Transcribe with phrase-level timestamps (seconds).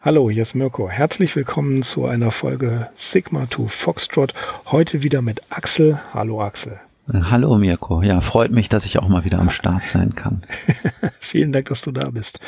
[0.00, 0.88] Hallo, hier ist Mirko.
[0.88, 4.34] Herzlich willkommen zu einer Folge Sigma to Foxtrot.
[4.66, 6.00] Heute wieder mit Axel.
[6.12, 6.80] Hallo Axel.
[7.12, 8.02] Hallo Mirko.
[8.02, 10.42] Ja, freut mich, dass ich auch mal wieder am Start sein kann.
[11.20, 12.40] Vielen Dank, dass du da bist.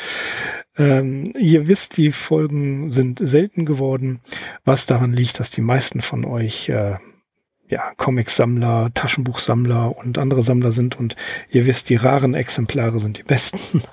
[0.77, 4.19] Ähm, ihr wisst, die Folgen sind selten geworden,
[4.65, 6.97] was daran liegt, dass die meisten von euch äh,
[7.69, 11.15] ja, Comicsammler, Taschenbuchsammler und andere Sammler sind und
[11.49, 13.83] ihr wisst, die raren Exemplare sind die besten.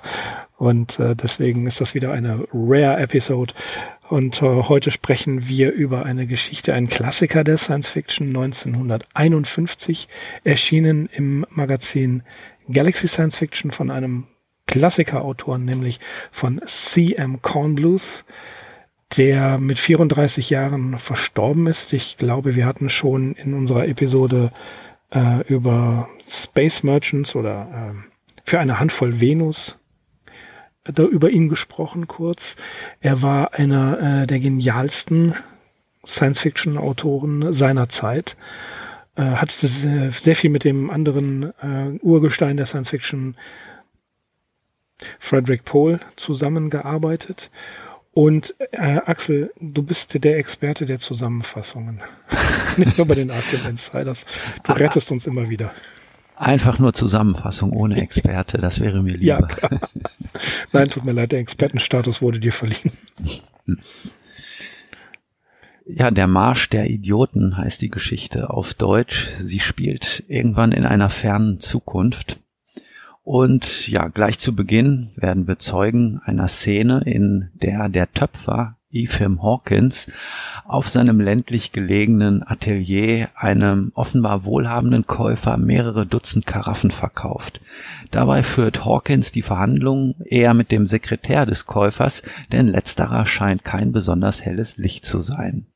[0.57, 3.53] Und äh, deswegen ist das wieder eine Rare Episode.
[4.09, 10.07] Und äh, heute sprechen wir über eine Geschichte, ein Klassiker der Science Fiction 1951,
[10.43, 12.23] erschienen im Magazin
[12.69, 14.25] Galaxy Science Fiction von einem
[14.65, 15.99] Klassikerautor, nämlich
[16.31, 17.41] von C.M.
[17.43, 18.25] Kornbluth,
[19.15, 21.93] der mit 34 Jahren verstorben ist.
[21.93, 24.51] Ich glaube, wir hatten schon in unserer Episode
[25.11, 29.77] äh, über Space Merchants oder äh, für eine Handvoll Venus
[30.83, 32.55] da über ihn gesprochen kurz.
[33.01, 35.35] Er war einer äh, der genialsten
[36.05, 38.37] Science-Fiction-Autoren seiner Zeit.
[39.15, 43.35] Äh, hat sehr viel mit dem anderen äh, Urgestein der Science-Fiction,
[45.19, 47.51] Frederick Pohl, zusammengearbeitet.
[48.17, 52.01] Und äh, Axel, du bist der Experte der Zusammenfassungen.
[52.77, 54.25] Nicht nur bei den Arkham Insiders.
[54.63, 55.71] Du rettest uns immer wieder.
[56.35, 59.47] Einfach nur Zusammenfassung ohne Experte, das wäre mir lieber.
[59.61, 59.69] Ja.
[60.71, 62.91] Nein, tut mir leid, der Expertenstatus wurde dir verliehen.
[65.85, 69.29] Ja, der Marsch der Idioten heißt die Geschichte auf Deutsch.
[69.41, 72.39] Sie spielt irgendwann in einer fernen Zukunft.
[73.27, 79.43] Und ja, gleich zu Beginn werden wir Zeugen einer Szene, in der der Töpfer Ephraim
[79.43, 80.09] Hawkins
[80.63, 87.59] auf seinem ländlich gelegenen Atelier einem offenbar wohlhabenden Käufer mehrere Dutzend Karaffen verkauft.
[88.11, 92.23] Dabei führt Hawkins die Verhandlungen eher mit dem Sekretär des Käufers,
[92.53, 95.67] denn letzterer scheint kein besonders helles Licht zu sein.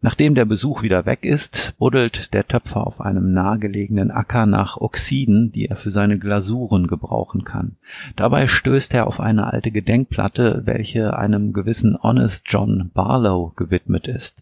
[0.00, 5.50] Nachdem der Besuch wieder weg ist, buddelt der Töpfer auf einem nahegelegenen Acker nach Oxiden,
[5.50, 7.76] die er für seine Glasuren gebrauchen kann.
[8.14, 14.40] Dabei stößt er auf eine alte Gedenkplatte, welche einem gewissen Honest John Barlow gewidmet ist.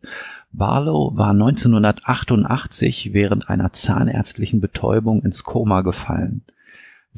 [0.53, 6.43] Barlow war 1988 während einer zahnärztlichen Betäubung ins Koma gefallen.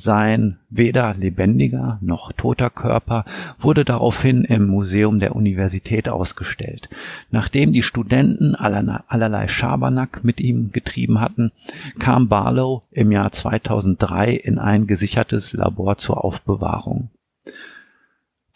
[0.01, 3.25] Sein weder lebendiger noch toter Körper
[3.59, 6.89] wurde daraufhin im Museum der Universität ausgestellt.
[7.33, 11.51] Nachdem die Studenten allerlei Schabernack mit ihm getrieben hatten,
[11.99, 17.11] kam Barlow im Jahr 2003 in ein gesichertes Labor zur Aufbewahrung.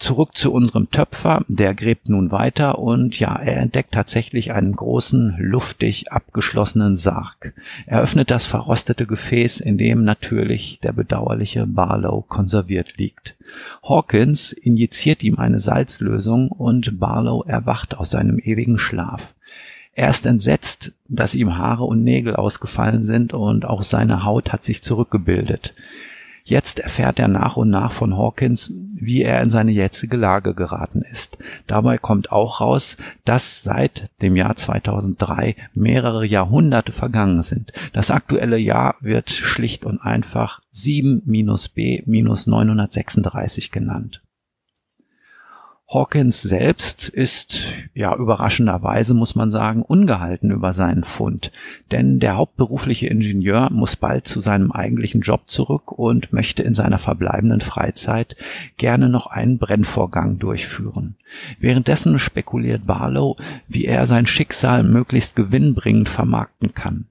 [0.02, 5.36] Zurück zu unserem Töpfer, der gräbt nun weiter und ja, er entdeckt tatsächlich einen großen,
[5.38, 7.54] luftig abgeschlossenen Sarg.
[7.86, 13.36] Er öffnet das verrostete Gefäß, in dem natürlich der bedauerliche Barlow konserviert liegt.
[13.88, 19.32] Hawkins injiziert ihm eine Salzlösung und Barlow erwacht aus seinem ewigen Schlaf.
[19.94, 24.64] Er ist entsetzt, dass ihm Haare und Nägel ausgefallen sind und auch seine Haut hat
[24.64, 25.74] sich zurückgebildet.
[26.44, 31.03] Jetzt erfährt er nach und nach von Hawkins, wie er in seine jetzige Lage geraten
[31.03, 31.38] ist.
[31.66, 37.72] Dabei kommt auch raus, dass seit dem Jahr 2003 mehrere Jahrhunderte vergangen sind.
[37.92, 44.22] Das aktuelle Jahr wird schlicht und einfach 7 minus B minus 936 genannt.
[45.92, 51.53] Hawkins selbst ist, ja, überraschenderweise muss man sagen, ungehalten über seinen Fund.
[51.91, 56.97] Denn der hauptberufliche Ingenieur muss bald zu seinem eigentlichen Job zurück und möchte in seiner
[56.97, 58.36] verbleibenden Freizeit
[58.78, 61.16] gerne noch einen Brennvorgang durchführen.
[61.60, 63.36] Währenddessen spekuliert Barlow,
[63.69, 67.06] wie er sein Schicksal möglichst gewinnbringend vermarkten kann.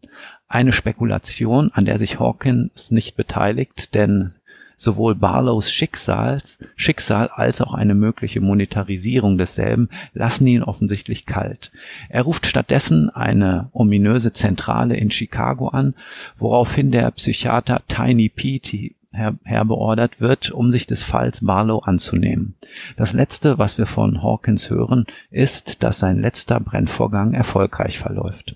[0.47, 4.33] Eine Spekulation, an der sich Hawkins nicht beteiligt, denn
[4.81, 11.71] Sowohl Barlows Schicksals, Schicksal als auch eine mögliche Monetarisierung desselben lassen ihn offensichtlich kalt.
[12.09, 15.93] Er ruft stattdessen eine ominöse Zentrale in Chicago an,
[16.39, 22.55] woraufhin der Psychiater Tiny Pete her herbeordert wird, um sich des Falls Barlow anzunehmen.
[22.97, 28.55] Das letzte, was wir von Hawkins hören, ist, dass sein letzter Brennvorgang erfolgreich verläuft.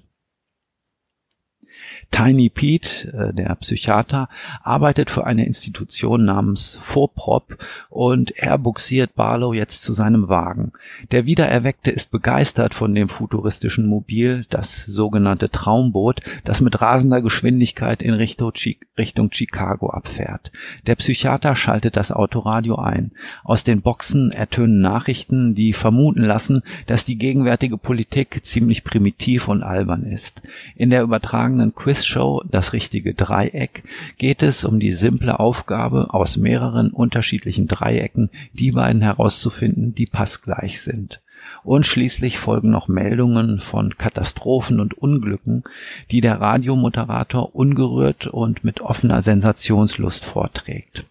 [2.11, 4.29] Tiny Pete, äh, der Psychiater,
[4.63, 7.57] arbeitet für eine Institution namens Vorprop
[7.89, 10.71] und er buxiert Barlow jetzt zu seinem Wagen.
[11.11, 18.01] Der Wiedererweckte ist begeistert von dem futuristischen Mobil, das sogenannte Traumboot, das mit rasender Geschwindigkeit
[18.01, 18.53] in Richtung,
[18.97, 20.51] Richtung Chicago abfährt.
[20.87, 23.11] Der Psychiater schaltet das Autoradio ein.
[23.43, 29.63] Aus den Boxen ertönen Nachrichten, die vermuten lassen, dass die gegenwärtige Politik ziemlich primitiv und
[29.63, 30.41] albern ist.
[30.75, 33.83] In der übertragenen Quiz Quizshow Das richtige Dreieck
[34.19, 40.81] geht es um die simple Aufgabe, aus mehreren unterschiedlichen Dreiecken die beiden herauszufinden, die passgleich
[40.81, 41.21] sind.
[41.63, 45.63] Und schließlich folgen noch Meldungen von Katastrophen und Unglücken,
[46.11, 51.05] die der Radiomoderator ungerührt und mit offener Sensationslust vorträgt.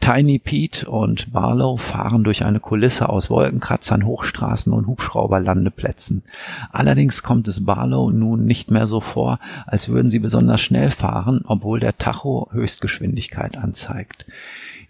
[0.00, 6.22] Tiny Pete und Barlow fahren durch eine Kulisse aus Wolkenkratzern, Hochstraßen und Hubschrauberlandeplätzen.
[6.70, 11.42] Allerdings kommt es Barlow nun nicht mehr so vor, als würden sie besonders schnell fahren,
[11.46, 14.26] obwohl der Tacho Höchstgeschwindigkeit anzeigt.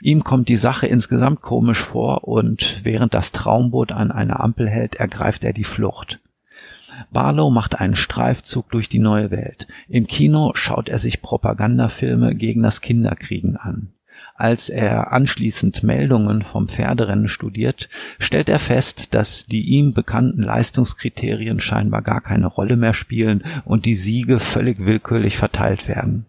[0.02, 4.96] Ihm kommt die Sache insgesamt komisch vor und während das Traumboot an einer Ampel hält,
[4.96, 6.20] ergreift er die Flucht.
[7.12, 9.66] Barlow macht einen Streifzug durch die neue Welt.
[9.88, 13.92] Im Kino schaut er sich Propagandafilme gegen das Kinderkriegen an.
[14.36, 17.88] Als er anschließend Meldungen vom Pferderennen studiert,
[18.18, 23.86] stellt er fest, dass die ihm bekannten Leistungskriterien scheinbar gar keine Rolle mehr spielen und
[23.86, 26.26] die Siege völlig willkürlich verteilt werden.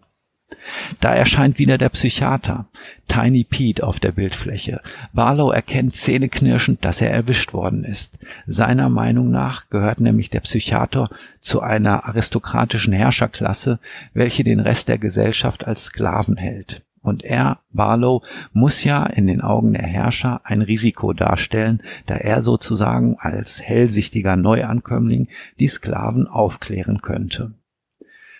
[1.00, 2.66] Da erscheint wieder der Psychiater,
[3.08, 4.80] Tiny Pete, auf der Bildfläche.
[5.12, 8.18] Barlow erkennt zähneknirschend, dass er erwischt worden ist.
[8.46, 11.10] Seiner Meinung nach gehört nämlich der Psychiater
[11.40, 13.80] zu einer aristokratischen Herrscherklasse,
[14.14, 16.82] welche den Rest der Gesellschaft als Sklaven hält.
[17.06, 18.22] Und er, Barlow,
[18.52, 24.34] muss ja in den Augen der Herrscher ein Risiko darstellen, da er sozusagen als hellsichtiger
[24.34, 25.28] Neuankömmling
[25.60, 27.52] die Sklaven aufklären könnte.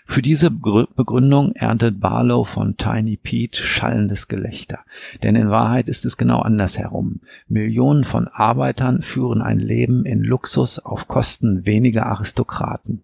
[0.09, 4.79] Für diese Begründung erntet Barlow von Tiny Pete schallendes Gelächter.
[5.23, 7.21] Denn in Wahrheit ist es genau andersherum.
[7.49, 13.03] Millionen von Arbeitern führen ein Leben in Luxus auf Kosten weniger Aristokraten.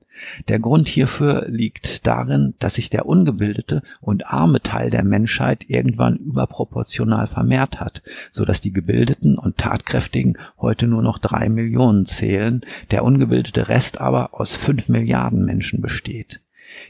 [0.49, 6.17] Der Grund hierfür liegt darin, dass sich der ungebildete und arme Teil der Menschheit irgendwann
[6.17, 12.63] überproportional vermehrt hat, so dass die gebildeten und tatkräftigen heute nur noch drei Millionen zählen,
[12.91, 16.42] der ungebildete Rest aber aus fünf Milliarden Menschen besteht.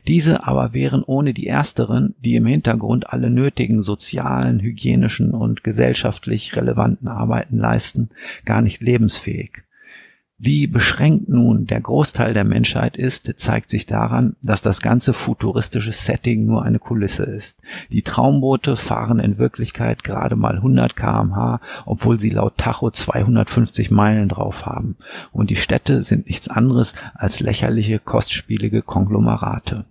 [0.07, 6.57] Diese aber wären ohne die ersteren, die im Hintergrund alle nötigen sozialen, hygienischen und gesellschaftlich
[6.57, 8.11] relevanten Arbeiten leisten,
[8.45, 9.63] gar nicht lebensfähig.
[10.45, 15.93] Wie beschränkt nun der Großteil der Menschheit ist, zeigt sich daran, dass das ganze futuristische
[15.93, 17.61] Setting nur eine Kulisse ist.
[17.93, 24.29] Die Traumboote fahren in Wirklichkeit gerade mal 100 kmh, obwohl sie laut Tacho 250 Meilen
[24.29, 24.97] drauf haben.
[25.31, 29.85] Und die Städte sind nichts anderes als lächerliche, kostspielige Konglomerate.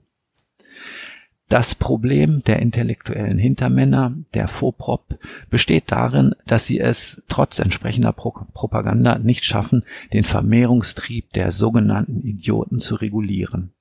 [1.52, 5.20] Das Problem der intellektuellen Hintermänner, der Fauxprop,
[5.50, 9.84] besteht darin, dass sie es trotz entsprechender Pro Propaganda nicht schaffen,
[10.14, 13.74] den Vermehrungstrieb der sogenannten Idioten zu regulieren.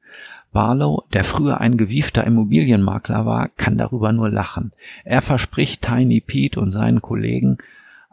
[0.53, 4.73] Barlow, der früher ein gewiefter Immobilienmakler war, kann darüber nur lachen.
[5.05, 7.59] Er verspricht Tiny Pete und seinen Kollegen,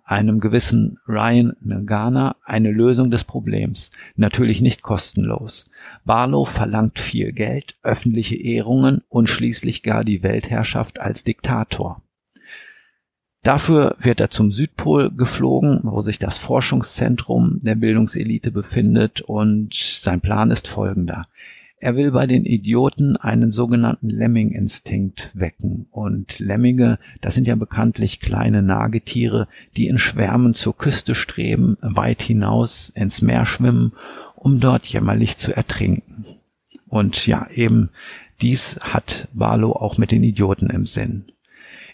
[0.08, 5.66] einem gewissen Ryan Nagana eine Lösung des Problems, natürlich nicht kostenlos.
[6.06, 12.02] Barlow verlangt viel Geld, öffentliche Ehrungen und schließlich gar die Weltherrschaft als Diktator.
[13.44, 20.22] Dafür wird er zum Südpol geflogen, wo sich das Forschungszentrum der Bildungselite befindet und sein
[20.22, 21.24] Plan ist folgender.
[21.80, 25.86] Er will bei den Idioten einen sogenannten Lemming-Instinkt wecken.
[25.92, 32.22] Und Lemminge, das sind ja bekanntlich kleine Nagetiere, die in Schwärmen zur Küste streben, weit
[32.24, 33.94] hinaus ins Meer schwimmen,
[34.36, 36.26] um dort jämmerlich zu ertrinken.
[36.88, 37.92] Und ja, eben
[38.42, 41.26] dies hat Barlow auch mit den Idioten im Sinn.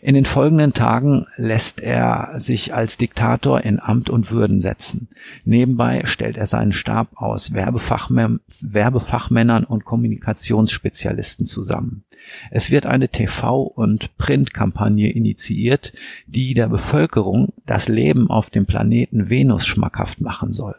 [0.06, 5.08] In den folgenden Tagen lässt er sich als Diktator in Amt und Würden setzen.
[5.46, 12.04] Nebenbei stellt er seinen Stab aus Werbefachmän Werbefachmännern und Kommunikationsspezialisten zusammen.
[12.52, 15.94] Es wird eine TV- und Printkampagne initiiert,
[16.28, 20.76] die der Bevölkerung das Leben auf dem Planeten Venus schmackhaft machen soll.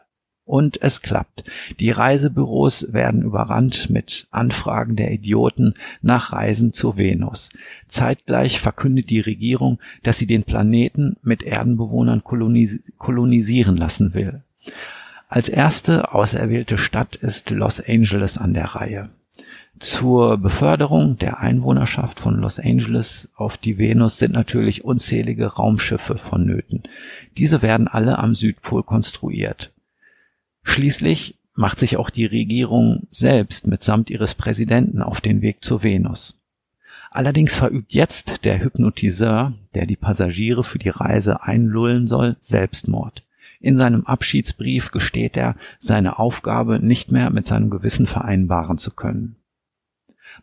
[0.47, 1.45] Und es klappt.
[1.81, 7.49] Die Reisebüros werden überrannt mit Anfragen der Idioten nach Reisen zur Venus.
[7.87, 14.43] Zeitgleich verkündet die Regierung, dass sie den Planeten mit Erdenbewohnern kolonis kolonisieren lassen will.
[15.29, 19.09] Als erste auserwählte Stadt ist Los Angeles an der Reihe.
[19.81, 26.85] Zur Beförderung der Einwohnerschaft von Los Angeles auf die Venus sind natürlich unzählige Raumschiffe vonnöten.
[27.37, 29.74] Diese werden alle am Südpol konstruiert.
[30.65, 36.35] Schließlich macht sich auch die Regierung selbst mitsamt ihres Präsidenten auf den Weg zur Venus.
[37.11, 43.23] Allerdings verübt jetzt der Hypnotiseur, der die Passagiere für die Reise einlullen soll, Selbstmord.
[43.61, 49.37] In seinem Abschiedsbrief gesteht er, seine Aufgabe nicht mehr mit seinem Gewissen vereinbaren zu können.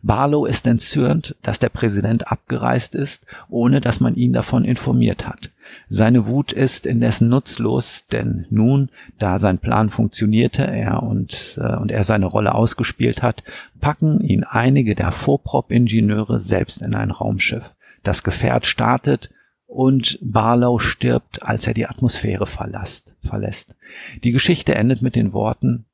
[0.02, 5.50] Barlow ist entzürnt, dass der Präsident abgereist ist, ohne dass man ihn davon informiert hat.
[5.88, 11.90] Seine Wut ist indessen nutzlos, denn nun, da sein Plan funktionierte, er und, äh, und
[11.92, 13.42] er seine Rolle ausgespielt hat,
[13.80, 17.64] packen ihn einige der Vorprop-Ingenieure selbst in ein Raumschiff.
[18.02, 19.30] Das Gefährt startet
[19.66, 23.14] und Barlow stirbt, als er die Atmosphäre verlässt.
[23.22, 23.76] verlässt.
[24.22, 25.86] Die Geschichte endet mit den Worten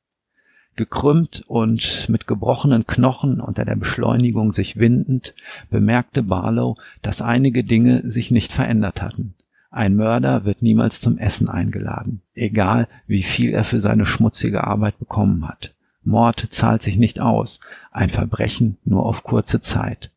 [0.78, 5.34] Gekrümmt und mit gebrochenen Knochen unter der Beschleunigung sich windend,
[5.70, 9.34] bemerkte Barlow, dass einige Dinge sich nicht verändert hatten.
[9.70, 14.98] Ein Mörder wird niemals zum Essen eingeladen, egal wie viel er für seine schmutzige Arbeit
[14.98, 15.74] bekommen hat.
[16.02, 17.60] Mord zahlt sich nicht aus,
[17.90, 20.10] ein Verbrechen nur auf kurze Zeit.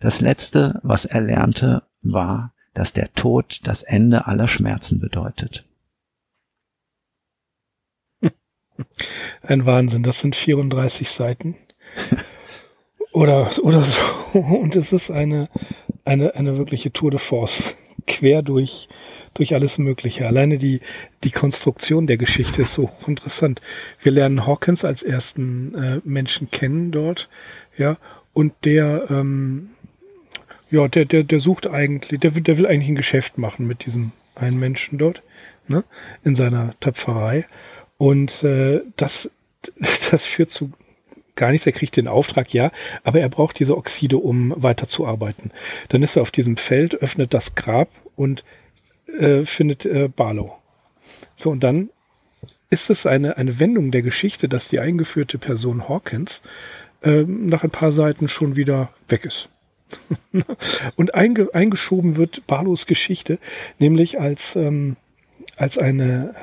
[0.00, 5.64] Das Letzte, was er lernte, war, dass der Tod das Ende aller Schmerzen bedeutet.
[9.42, 11.56] Ein Wahnsinn, das sind 34 Seiten.
[13.12, 14.00] Oder, oder so.
[14.38, 15.48] Und es ist eine,
[16.04, 17.74] eine, eine wirkliche Tour de Force.
[18.08, 18.88] Quer durch,
[19.34, 20.26] durch alles Mögliche.
[20.26, 20.80] Alleine die,
[21.22, 23.60] die Konstruktion der Geschichte ist so hochinteressant.
[24.00, 27.28] Wir lernen Hawkins als ersten äh, Menschen kennen dort,
[27.76, 27.98] ja,
[28.32, 29.70] und der, ähm,
[30.70, 34.12] ja, der, der, der sucht eigentlich, der, der will eigentlich ein Geschäft machen mit diesem
[34.34, 35.22] einen Menschen dort,
[35.66, 35.84] ne,
[36.24, 37.46] in seiner Töpferei.
[37.96, 39.30] Und äh, das,
[40.10, 40.72] das führt zu
[41.38, 41.66] gar nichts.
[41.66, 42.70] Er kriegt den Auftrag, ja,
[43.02, 45.52] aber er braucht diese Oxide, um weiterzuarbeiten.
[45.88, 48.44] Dann ist er auf diesem Feld, öffnet das Grab und
[49.18, 50.58] äh, findet äh, Barlow.
[51.34, 51.88] So, und dann
[52.70, 56.42] ist es eine, eine Wendung der Geschichte, dass die eingeführte Person Hawkins
[57.02, 59.48] äh, nach ein paar Seiten schon wieder weg ist.
[60.96, 63.38] und einge, eingeschoben wird Barlows Geschichte,
[63.78, 64.96] nämlich als ähm,
[65.58, 66.34] als eine,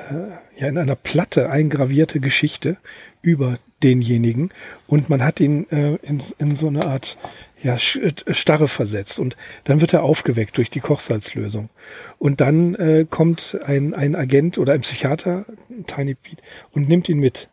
[0.56, 2.76] äh, ja, in einer Platte eingravierte Geschichte
[3.22, 4.50] über denjenigen
[4.86, 7.18] und man hat ihn äh, in, in so eine Art
[7.62, 11.70] ja, äh, Starre versetzt und dann wird er aufgeweckt durch die Kochsalzlösung.
[12.18, 15.46] Und dann äh, kommt ein, ein Agent oder ein Psychiater,
[15.86, 16.42] Tiny Pete,
[16.72, 17.48] und nimmt ihn mit.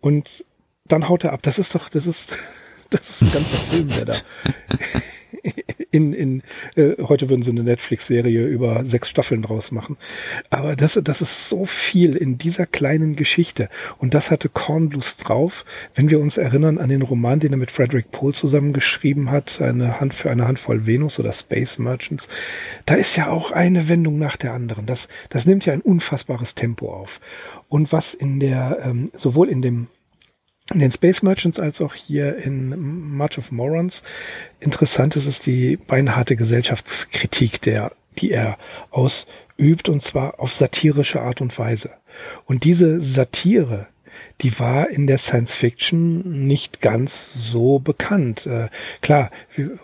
[0.00, 0.44] Und
[0.86, 1.42] dann haut er ab.
[1.42, 2.36] Das ist doch, das ist,
[2.90, 4.14] das ist ein ganzer Film, der da
[5.90, 6.42] in, in
[6.76, 9.96] äh, heute würden sie eine Netflix-Serie über sechs Staffeln draus machen.
[10.50, 13.68] Aber das, das ist so viel in dieser kleinen Geschichte.
[13.98, 17.70] Und das hatte Kornblues drauf, wenn wir uns erinnern an den Roman, den er mit
[17.70, 22.28] Frederick Pohl zusammengeschrieben hat, eine Hand für eine Handvoll Venus oder Space Merchants.
[22.86, 24.86] Da ist ja auch eine Wendung nach der anderen.
[24.86, 27.20] Das, das nimmt ja ein unfassbares Tempo auf.
[27.68, 29.88] Und was in der, ähm, sowohl in dem
[30.72, 34.02] in den Space Merchants als auch hier in March of Morons.
[34.60, 38.58] Interessant ist es die beinharte Gesellschaftskritik, der, die er
[38.90, 41.90] ausübt, und zwar auf satirische Art und Weise.
[42.46, 43.88] Und diese Satire
[44.40, 48.46] die war in der Science Fiction nicht ganz so bekannt.
[48.46, 48.68] Äh,
[49.00, 49.30] klar,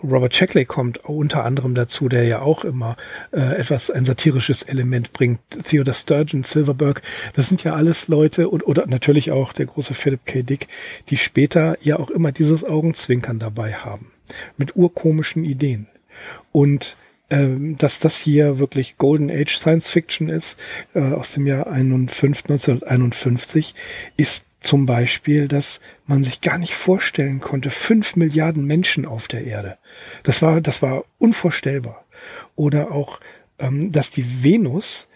[0.03, 2.97] Robert Shackley kommt unter anderem dazu, der ja auch immer
[3.33, 5.41] äh, etwas ein satirisches Element bringt.
[5.65, 7.03] Theodore Sturgeon, Silverberg,
[7.35, 10.43] das sind ja alles Leute und oder natürlich auch der große Philip K.
[10.43, 10.69] Dick,
[11.11, 14.13] die später ja auch immer dieses Augenzwinkern dabei haben
[14.57, 15.87] mit urkomischen Ideen.
[16.53, 16.97] Und
[17.31, 20.59] dass das hier wirklich Golden Age Science Fiction ist,
[20.95, 23.75] äh, aus dem Jahr 1951,
[24.17, 29.45] ist zum Beispiel, dass man sich gar nicht vorstellen konnte, fünf Milliarden Menschen auf der
[29.45, 29.79] Erde.
[30.23, 32.05] Das war, das war unvorstellbar.
[32.57, 33.21] Oder auch,
[33.59, 35.09] ähm, dass die Venus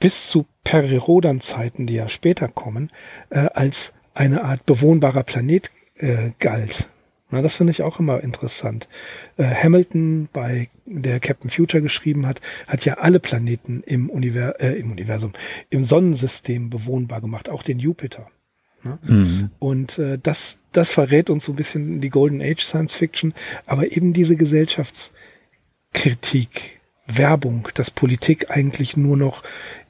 [0.00, 2.90] bis zu Perirodan-Zeiten, die ja später kommen,
[3.30, 6.88] äh, als eine Art bewohnbarer Planet äh, galt.
[7.30, 8.88] Na, das finde ich auch immer interessant.
[9.36, 14.74] Äh, Hamilton, bei der Captain Future geschrieben hat, hat ja alle Planeten im, Univers äh,
[14.74, 15.32] im Universum,
[15.68, 18.30] im Sonnensystem bewohnbar gemacht, auch den Jupiter.
[18.84, 18.98] Ne?
[19.02, 19.50] Mhm.
[19.58, 23.34] Und äh, das, das verrät uns so ein bisschen die Golden Age Science Fiction,
[23.66, 26.78] aber eben diese Gesellschaftskritik,
[27.08, 29.42] Werbung, dass Politik eigentlich nur noch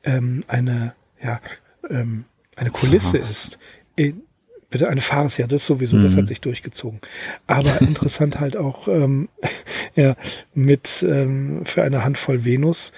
[0.04, 1.40] ähm, eine, ja,
[1.88, 2.24] ähm,
[2.56, 3.30] eine Kulisse Ach.
[3.30, 3.58] ist.
[3.94, 4.22] In,
[4.70, 6.04] Bitte eine Farce, ja, das sowieso, mhm.
[6.04, 6.28] das hat mhm.
[6.28, 7.00] sich durchgezogen.
[7.46, 9.28] Aber interessant halt auch ähm,
[9.94, 10.16] ja,
[10.54, 12.92] mit ähm, für eine Handvoll Venus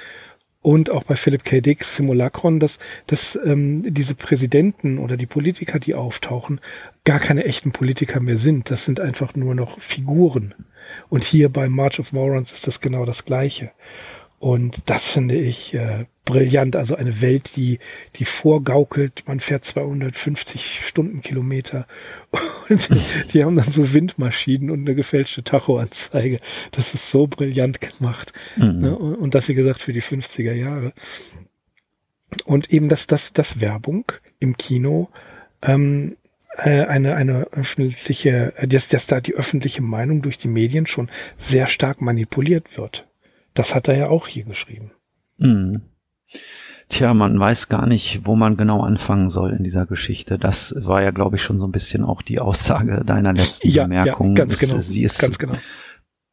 [0.61, 1.61] und auch bei Philip K.
[1.61, 6.61] Dick Simulacron, dass, dass ähm, diese Präsidenten oder die Politiker, die auftauchen,
[7.05, 8.71] gar keine echten Politiker mehr sind.
[8.71, 10.55] Das sind einfach nur noch Figuren.
[11.09, 13.71] Und hier bei March of Morons ist das genau das Gleiche.
[14.39, 16.77] Und das finde ich äh, brillant.
[16.77, 17.79] Also eine Welt, die,
[18.17, 19.25] die vorgaukelt.
[19.27, 21.87] Man fährt 250 Stundenkilometer
[22.69, 22.89] und
[23.33, 26.41] die haben dann so Windmaschinen und eine gefälschte Tachoanzeige.
[26.71, 28.33] Das ist so brillant gemacht.
[28.57, 28.79] Mhm.
[28.79, 28.97] Ne?
[28.97, 30.93] Und das, wie gesagt, für die 50er Jahre.
[32.45, 34.05] Und eben das, das, das Werbung
[34.39, 35.09] im Kino,
[35.63, 36.17] ähm,
[36.59, 41.11] äh, eine, eine öffentliche, äh, dass, dass da die öffentliche Meinung durch die Medien schon
[41.39, 43.08] sehr stark manipuliert wird.
[43.55, 44.93] Das hat er ja auch hier geschrieben.
[45.39, 45.83] Mhm.
[46.89, 50.39] Tja, man weiß gar nicht, wo man genau anfangen soll in dieser Geschichte.
[50.39, 53.83] Das war ja, glaube ich, schon so ein bisschen auch die Aussage deiner letzten ja,
[53.83, 54.37] Bemerkung.
[54.37, 54.79] Ja, ganz genau.
[54.79, 55.55] Sie ist ganz genau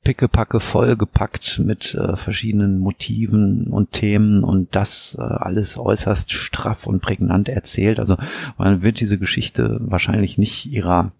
[0.05, 7.01] pickepacke vollgepackt mit äh, verschiedenen Motiven und Themen und das äh, alles äußerst straff und
[7.01, 7.99] prägnant erzählt.
[7.99, 8.15] Also
[8.57, 11.11] man wird diese Geschichte wahrscheinlich nicht ihrer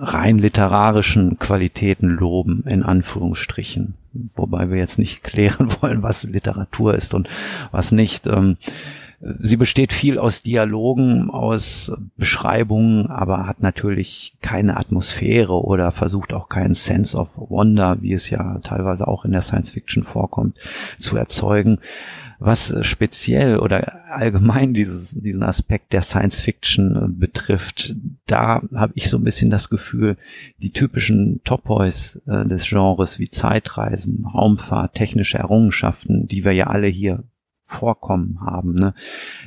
[0.00, 3.94] rein literarischen Qualitäten loben, in Anführungsstrichen.
[4.12, 7.28] Wobei wir jetzt nicht klären wollen, was Literatur ist und
[7.70, 8.26] was nicht.
[8.26, 8.56] Ähm,
[9.40, 16.50] Sie besteht viel aus Dialogen, aus Beschreibungen, aber hat natürlich keine Atmosphäre oder versucht auch
[16.50, 20.58] keinen Sense of Wonder, wie es ja teilweise auch in der Science Fiction vorkommt,
[20.98, 21.78] zu erzeugen.
[22.46, 27.96] Was speziell oder allgemein dieses, diesen Aspekt der Science Fiction betrifft,
[28.26, 30.18] da habe ich so ein bisschen das Gefühl,
[30.58, 36.86] die typischen Top-Boys äh, des Genres wie Zeitreisen, Raumfahrt, technische Errungenschaften, die wir ja alle
[36.86, 37.24] hier
[37.66, 38.74] Vorkommen haben.
[38.74, 38.94] Ne?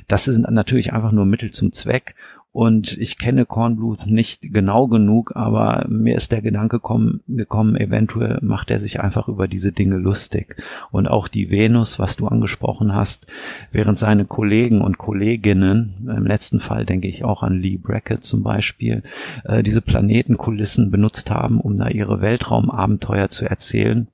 [0.07, 2.15] Das sind natürlich einfach nur Mittel zum Zweck.
[2.57, 8.39] Und ich kenne Kornblut nicht genau genug, aber mir ist der Gedanke gekommen, gekommen, eventuell
[8.41, 10.55] macht er sich einfach über diese Dinge lustig.
[10.89, 13.27] Und auch die Venus, was du angesprochen hast,
[13.71, 18.41] während seine Kollegen und Kolleginnen, im letzten Fall denke ich auch an Lee Brackett zum
[18.41, 19.03] Beispiel,
[19.43, 24.07] äh, diese Planetenkulissen benutzt haben, um da ihre Weltraumabenteuer zu erzählen,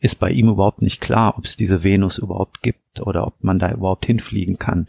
[0.00, 3.60] ist bei ihm überhaupt nicht klar, ob es diese Venus überhaupt gibt oder ob man
[3.60, 4.88] da überhaupt hinfliegen kann.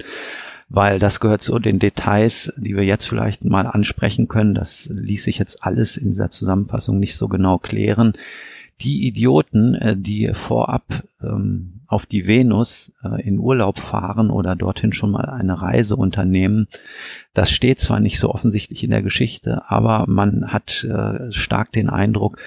[0.70, 4.54] Weil das gehört zu den Details, die wir jetzt vielleicht mal ansprechen können.
[4.54, 8.14] Das ließ sich jetzt alles in dieser Zusammenfassung nicht so genau klären.
[8.82, 14.94] Die Idioten, äh, die vorab ähm, auf die Venus äh, in Urlaub fahren oder dorthin
[14.94, 16.68] schon mal eine Reise unternehmen,
[17.34, 21.90] das steht zwar nicht so offensichtlich in der Geschichte, aber man hat äh, stark den
[21.90, 22.38] Eindruck,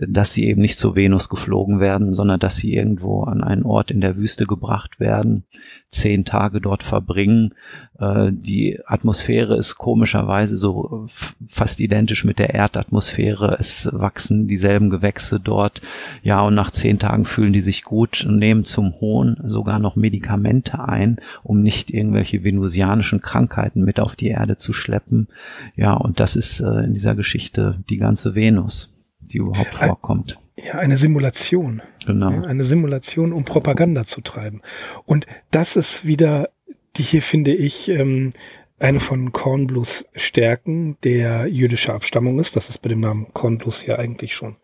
[0.00, 3.90] dass sie eben nicht zur Venus geflogen werden, sondern dass sie irgendwo an einen Ort
[3.90, 5.44] in der Wüste gebracht werden,
[5.88, 7.54] zehn Tage dort verbringen.
[7.98, 11.08] Äh, die Atmosphäre ist komischerweise so
[11.48, 13.56] fast identisch mit der Erdatmosphäre.
[13.58, 15.80] Es wachsen dieselben Gewächse dort.
[16.22, 19.96] Ja, und nach zehn Tagen fühlen die sich gut und nehmen zum Hohn sogar noch
[19.96, 25.28] Medikamente ein, um nicht irgendwelche venusianischen Krankheiten mit auf die Erde zu schleppen.
[25.74, 30.38] Ja, und das ist äh, in dieser Geschichte die ganze Venus die überhaupt vorkommt.
[30.56, 31.82] Ja, eine Simulation.
[32.04, 32.30] Genau.
[32.30, 34.62] Ja, eine Simulation, um Propaganda zu treiben.
[35.04, 36.50] Und das ist wieder,
[36.96, 38.32] die hier finde ich, ähm,
[38.80, 42.56] eine von Kornblues Stärken, der jüdischer Abstammung ist.
[42.56, 44.56] Das ist bei dem Namen Kornblues ja eigentlich schon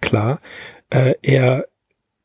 [0.00, 0.40] klar.
[0.90, 1.66] Äh, er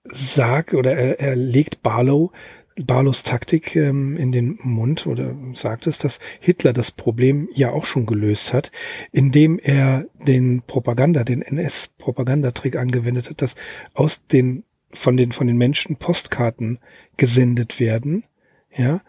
[0.05, 2.31] sagt oder er, er legt Barlow
[2.75, 7.85] Barlows Taktik ähm, in den Mund oder sagt es, dass Hitler das Problem ja auch
[7.85, 8.71] schon gelöst hat,
[9.11, 13.55] indem er den Propaganda, den NS-Propagandatrick angewendet hat, dass
[13.93, 16.79] aus den von den von den Menschen Postkarten
[17.17, 18.23] gesendet werden,
[18.75, 19.01] ja,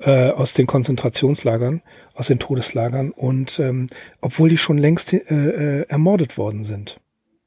[0.00, 1.82] äh, aus den Konzentrationslagern,
[2.14, 3.88] aus den Todeslagern und ähm,
[4.20, 7.00] obwohl die schon längst äh, äh, ermordet worden sind.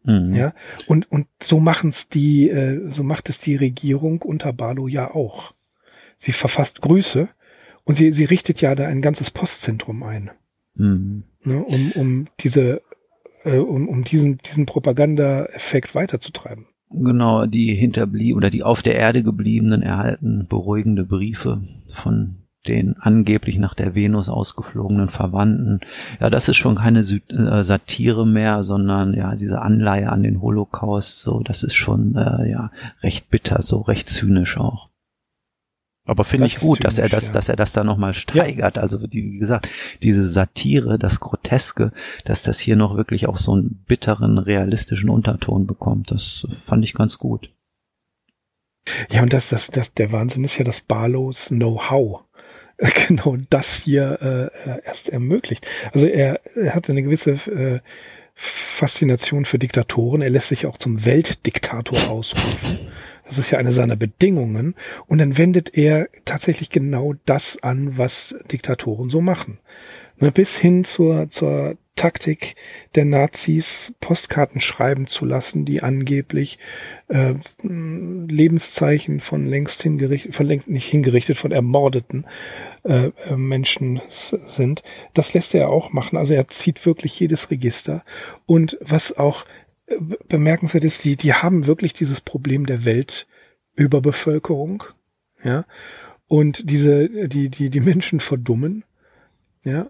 [0.05, 0.33] Mhm.
[0.33, 0.53] Ja,
[0.87, 5.53] und, und so machen's die, äh, so macht es die Regierung unter Barlow ja auch.
[6.17, 7.27] Sie verfasst Grüße
[7.83, 10.31] und sie, sie richtet ja da ein ganzes Postzentrum ein.
[10.75, 11.23] Mhm.
[11.43, 12.81] Ne, um, um diese,
[13.43, 16.67] äh, um, um diesen, diesen Propaganda-Effekt weiterzutreiben.
[16.91, 21.61] Genau, die hinterblieben oder die auf der Erde gebliebenen erhalten beruhigende Briefe
[22.01, 25.81] von den angeblich nach der Venus ausgeflogenen Verwandten.
[26.19, 31.19] Ja, das ist schon keine äh, Satire mehr, sondern ja, diese Anleihe an den Holocaust,
[31.19, 34.89] so, das ist schon äh, ja recht bitter, so recht zynisch auch.
[36.07, 37.33] Aber finde ich gut, dass er das, ja.
[37.33, 38.75] dass er das da nochmal steigert.
[38.75, 38.81] Ja.
[38.83, 39.69] Also wie gesagt,
[40.03, 41.91] diese Satire, das Groteske,
[42.25, 46.93] dass das hier noch wirklich auch so einen bitteren, realistischen Unterton bekommt, das fand ich
[46.93, 47.49] ganz gut.
[49.09, 52.23] Ja, und das, das, das, der Wahnsinn ist ja das Barlows Know-how.
[53.07, 55.65] genau das hier äh, erst ermöglicht.
[55.93, 57.79] Also er, er hat eine gewisse äh,
[58.33, 60.21] Faszination für Diktatoren.
[60.21, 62.91] Er lässt sich auch zum Weltdiktator ausrufen.
[63.25, 64.75] Das ist ja eine seiner Bedingungen.
[65.07, 69.57] Und dann wendet er tatsächlich genau das an, was Diktatoren so machen.
[70.17, 72.55] Ne, bis hin zur, zur Taktik
[72.95, 76.59] der Nazis, Postkarten schreiben zu lassen, die angeblich
[77.07, 82.25] äh, Lebenszeichen von längst hingerichtet, von längst nicht hingerichtet, von ermordeten
[82.83, 84.83] äh, äh Menschen sind.
[85.13, 86.17] Das lässt er auch machen.
[86.17, 88.03] Also er zieht wirklich jedes Register.
[88.45, 89.45] Und was auch
[89.87, 89.95] äh,
[90.27, 94.83] bemerkenswert ist, die, die haben wirklich dieses Problem der Weltüberbevölkerung.
[95.43, 95.65] Ja.
[96.27, 98.83] Und diese, die, die, die Menschen verdummen.
[99.65, 99.87] Ja.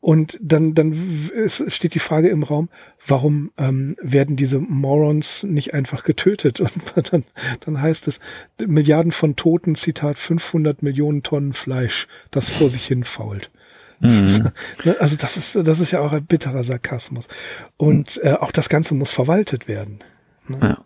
[0.00, 0.96] Und dann, dann
[1.46, 2.70] steht die Frage im Raum,
[3.06, 6.60] warum ähm, werden diese Morons nicht einfach getötet?
[6.60, 6.72] Und
[7.12, 7.24] dann,
[7.60, 8.18] dann heißt es,
[8.66, 13.50] Milliarden von Toten, Zitat, 500 Millionen Tonnen Fleisch, das vor sich hin fault.
[14.00, 14.50] Mhm.
[14.84, 17.28] Ne, also das ist, das ist ja auch ein bitterer Sarkasmus.
[17.76, 20.00] Und äh, auch das Ganze muss verwaltet werden.
[20.48, 20.58] Ne?
[20.60, 20.84] Ja.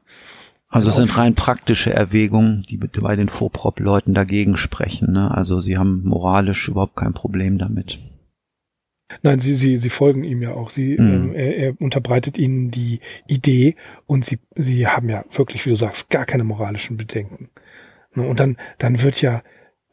[0.76, 5.10] Also es sind rein praktische Erwägungen, die bei den Vorprop-Leuten dagegen sprechen.
[5.10, 5.30] Ne?
[5.30, 7.98] Also sie haben moralisch überhaupt kein Problem damit.
[9.22, 10.68] Nein, sie, sie, sie folgen ihm ja auch.
[10.68, 11.30] Sie, mhm.
[11.30, 15.76] ähm, er, er unterbreitet ihnen die Idee und sie, sie haben ja wirklich, wie du
[15.76, 17.48] sagst, gar keine moralischen Bedenken.
[18.14, 19.42] Ne, und dann, dann wird ja,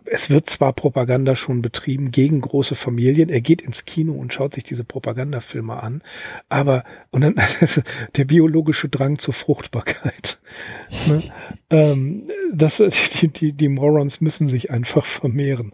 [0.06, 4.56] es wird zwar Propaganda schon betrieben gegen große Familien, er geht ins Kino und schaut
[4.56, 6.02] sich diese Propagandafilme an,
[6.50, 7.36] aber, und dann
[8.16, 10.39] der biologische Drang zur Fruchtbarkeit.
[11.08, 11.22] ne?
[11.70, 12.78] ähm, das,
[13.22, 15.74] die, die, die Morons müssen sich einfach vermehren.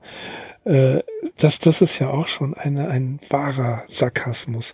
[0.65, 1.02] Äh,
[1.38, 4.74] das, das ist ja auch schon eine, ein wahrer Sarkasmus.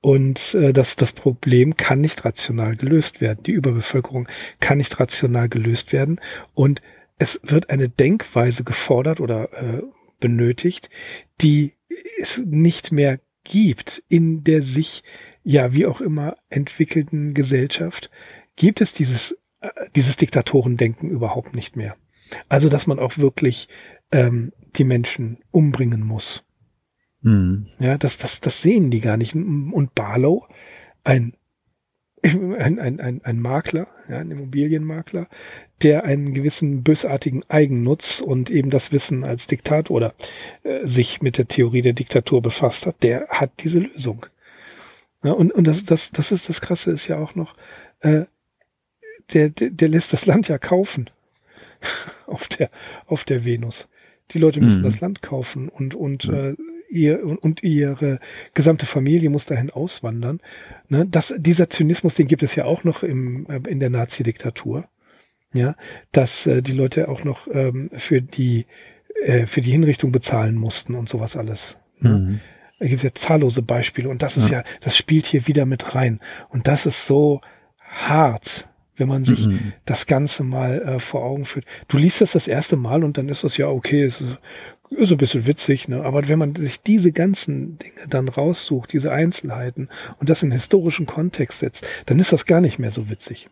[0.00, 3.42] Und äh, das, das Problem kann nicht rational gelöst werden.
[3.44, 4.28] Die Überbevölkerung
[4.60, 6.20] kann nicht rational gelöst werden.
[6.54, 6.80] Und
[7.18, 9.82] es wird eine Denkweise gefordert oder äh,
[10.20, 10.88] benötigt,
[11.40, 11.74] die
[12.20, 15.02] es nicht mehr gibt in der sich,
[15.42, 18.10] ja, wie auch immer entwickelten Gesellschaft,
[18.56, 21.96] gibt es dieses, äh, dieses Diktatorendenken überhaupt nicht mehr.
[22.48, 23.68] Also, dass man auch wirklich
[24.12, 26.44] ähm, die Menschen umbringen muss.
[27.22, 27.66] Mhm.
[27.78, 29.34] Ja, das, das, das sehen die gar nicht.
[29.34, 30.46] Und Barlow,
[31.04, 31.34] ein,
[32.22, 35.28] ein, ein, ein, ein Makler, ja, ein Immobilienmakler,
[35.82, 40.14] der einen gewissen bösartigen Eigennutz und eben das Wissen als Diktator oder
[40.64, 44.26] äh, sich mit der Theorie der Diktatur befasst hat, der hat diese Lösung.
[45.22, 47.54] Ja, und und das, das, das ist das Krasse, ist ja auch noch,
[48.00, 48.24] äh,
[49.32, 51.10] der, der, der lässt das Land ja kaufen
[52.26, 52.70] auf der,
[53.06, 53.88] auf der Venus.
[54.32, 54.84] Die Leute müssen mhm.
[54.84, 56.54] das Land kaufen und, und, äh,
[56.88, 58.20] ihr, und, ihre
[58.54, 60.40] gesamte Familie muss dahin auswandern.
[60.88, 61.06] Ne?
[61.06, 64.88] Das, dieser Zynismus, den gibt es ja auch noch im, äh, in der Nazi-Diktatur.
[65.54, 65.76] Ja,
[66.12, 68.66] dass äh, die Leute auch noch ähm, für die
[69.24, 71.78] äh, für die Hinrichtung bezahlen mussten und sowas alles.
[72.00, 72.10] Ne?
[72.10, 72.40] Mhm.
[72.78, 74.58] Da gibt es ja zahllose Beispiele und das ist ja.
[74.58, 76.20] ja, das spielt hier wieder mit rein.
[76.50, 77.40] Und das ist so
[77.80, 79.72] hart, wenn man sich mhm.
[79.84, 81.64] das Ganze mal äh, vor Augen führt.
[81.88, 84.22] Du liest das das erste Mal und dann ist das ja okay, es
[84.90, 86.02] ist ein bisschen witzig, ne?
[86.02, 91.06] aber wenn man sich diese ganzen Dinge dann raussucht, diese Einzelheiten und das in historischen
[91.06, 93.48] Kontext setzt, dann ist das gar nicht mehr so witzig.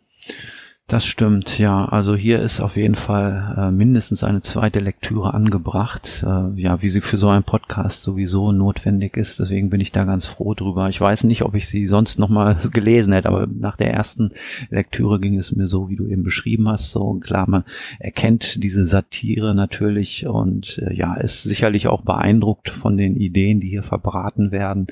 [0.89, 1.85] Das stimmt, ja.
[1.87, 6.89] Also hier ist auf jeden Fall äh, mindestens eine zweite Lektüre angebracht, äh, ja, wie
[6.89, 9.41] sie für so einen Podcast sowieso notwendig ist.
[9.41, 10.89] Deswegen bin ich da ganz froh drüber.
[10.89, 14.31] Ich weiß nicht, ob ich sie sonst noch mal gelesen hätte, aber nach der ersten
[14.71, 16.93] Lektüre ging es mir so, wie du eben beschrieben hast.
[16.93, 17.65] So klar, man
[17.99, 23.71] erkennt diese Satire natürlich und äh, ja, ist sicherlich auch beeindruckt von den Ideen, die
[23.71, 24.87] hier verbraten werden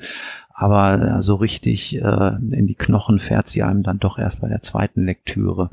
[0.55, 4.47] aber äh, so richtig äh, in die Knochen fährt sie einem dann doch erst bei
[4.47, 5.69] der zweiten Lektüre.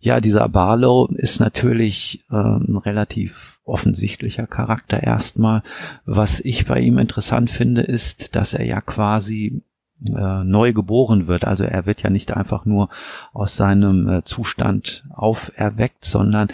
[0.00, 5.62] Ja, dieser Barlow ist natürlich äh, ein relativ offensichtlicher Charakter erstmal.
[6.06, 9.62] Was ich bei ihm interessant finde, ist, dass er ja quasi
[10.04, 11.44] äh, neu geboren wird.
[11.44, 12.88] Also er wird ja nicht einfach nur
[13.32, 16.48] aus seinem äh, Zustand auferweckt, sondern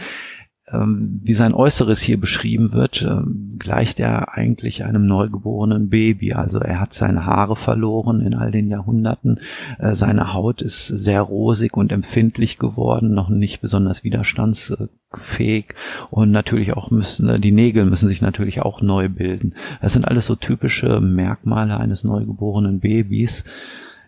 [0.74, 6.32] wie sein Äußeres hier beschrieben wird, ähm, gleicht er eigentlich einem neugeborenen Baby.
[6.32, 9.40] Also er hat seine Haare verloren in all den Jahrhunderten.
[9.78, 15.74] Äh, seine Haut ist sehr rosig und empfindlich geworden, noch nicht besonders widerstandsfähig.
[16.10, 19.54] Und natürlich auch müssen, äh, die Nägel müssen sich natürlich auch neu bilden.
[19.80, 23.44] Das sind alles so typische Merkmale eines neugeborenen Babys.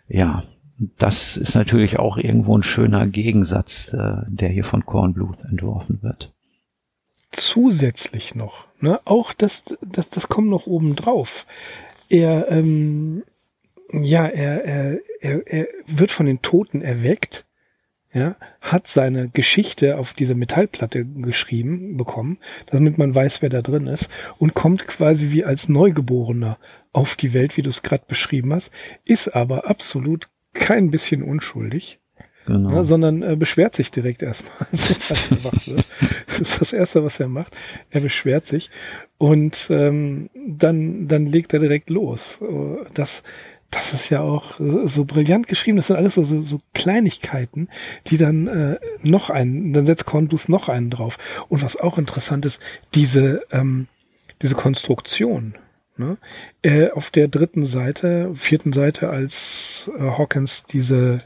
[0.09, 0.42] Ja,
[0.98, 6.34] das ist natürlich auch irgendwo ein schöner Gegensatz, äh, der hier von Kornblut entworfen wird
[7.37, 11.47] zusätzlich noch, ne, auch das, das, das kommt noch oben drauf.
[12.09, 13.25] Er, ähm,
[13.92, 17.44] ja, er, er, er, er wird von den Toten erweckt,
[18.12, 23.88] ja, hat seine Geschichte auf diese Metallplatte geschrieben bekommen, damit man weiß, wer da drin
[23.88, 26.59] ist, und kommt quasi wie als Neugeborener
[26.92, 28.70] auf die Welt, wie du es gerade beschrieben hast,
[29.05, 31.99] ist aber absolut kein bisschen unschuldig.
[32.46, 32.70] Genau.
[32.70, 35.85] ja, sondern äh, beschwert sich direkt erstmal, er.
[36.26, 37.57] Das ist das Erste, was er macht.
[37.90, 38.70] Er beschwert sich
[39.18, 42.38] und ähm, dann, dann legt er direkt los.
[42.94, 43.22] Das,
[43.70, 45.76] das ist ja auch so brillant geschrieben.
[45.76, 47.68] Das sind alles so, so, so Kleinigkeiten,
[48.07, 51.18] die dann äh, noch einen, dann setzt Kornblues noch einen drauf.
[51.48, 52.61] Und was auch interessant ist,
[52.94, 53.88] diese, ähm,
[54.42, 55.54] diese Konstruktion.
[55.96, 56.18] Ne?
[56.62, 61.18] Äh, auf der dritten Seite, vierten Seite, als äh, Hawkins diese,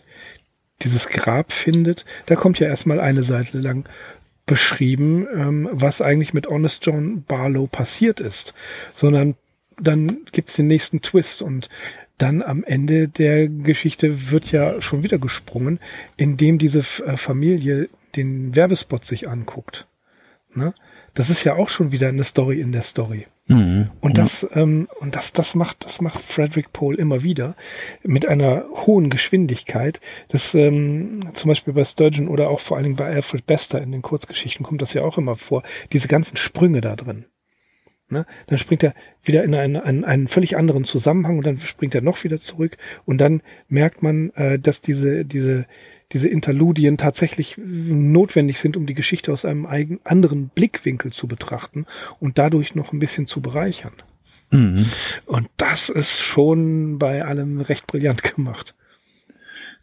[0.83, 3.89] dieses Grab findet, da kommt ja erstmal eine Seite lang
[4.47, 8.55] beschrieben, ähm, was eigentlich mit Honest John Barlow passiert ist,
[8.95, 9.37] sondern
[9.81, 11.69] dann gibt's den nächsten Twist und
[12.17, 15.79] dann am Ende der Geschichte wird ja schon wieder gesprungen,
[16.17, 19.87] indem diese äh, Familie den Werbespot sich anguckt.
[20.55, 20.75] Ne?
[21.15, 23.27] Das ist ja auch schon wieder eine Story in der Story.
[23.49, 23.91] Mhm.
[24.01, 27.57] Und das, ähm, und das, das macht, das macht Frederick Pohl immer wieder
[28.03, 30.01] mit einer hohen Geschwindigkeit.
[30.29, 33.91] Das ähm, zum Beispiel bei Sturgeon oder auch vor allen Dingen bei Alfred Bester in
[33.91, 35.63] den Kurzgeschichten kommt das ja auch immer vor.
[35.93, 37.25] Diese ganzen Sprünge da drin.
[38.11, 38.27] Ne?
[38.47, 42.01] Dann springt er wieder in einen, einen, einen völlig anderen Zusammenhang und dann springt er
[42.03, 45.67] noch wieder zurück und dann merkt man, äh, dass diese, diese,
[46.13, 51.87] diese Interludien tatsächlich notwendig sind, um die Geschichte aus einem eigen, anderen Blickwinkel zu betrachten
[52.19, 53.93] und dadurch noch ein bisschen zu bereichern.
[54.51, 54.87] Mhm.
[55.27, 58.75] Und das ist schon bei allem recht brillant gemacht.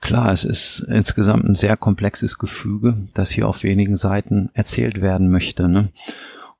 [0.02, 5.30] Klar, es ist insgesamt ein sehr komplexes Gefüge, das hier auf wenigen Seiten erzählt werden
[5.30, 5.68] möchte.
[5.68, 5.90] Ne?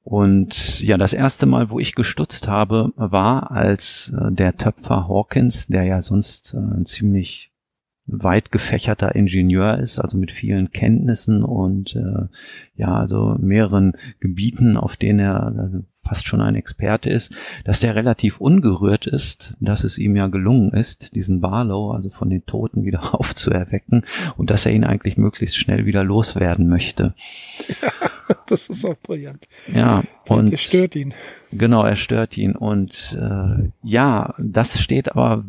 [0.04, 5.68] Und ja, das erste Mal, wo ich gestutzt habe, war, als äh, der Töpfer Hawkins,
[5.68, 7.52] der ja sonst äh, ein ziemlich
[8.08, 12.28] weit gefächerter Ingenieur ist, also mit vielen Kenntnissen und äh,
[12.76, 17.96] ja, also mehreren Gebieten, auf denen er äh, fast schon ein Experte ist, dass der
[17.96, 22.86] relativ ungerührt ist, dass es ihm ja gelungen ist, diesen Barlow, also von den Toten
[22.86, 24.06] wieder aufzuerwecken
[24.38, 27.16] und dass er ihn eigentlich möglichst schnell wieder loswerden möchte.
[27.82, 29.48] Ja, das ist auch brillant.
[29.74, 31.14] Ja, und er stört ihn.
[31.52, 35.46] Genau, er stört ihn und äh, ja, das steht aber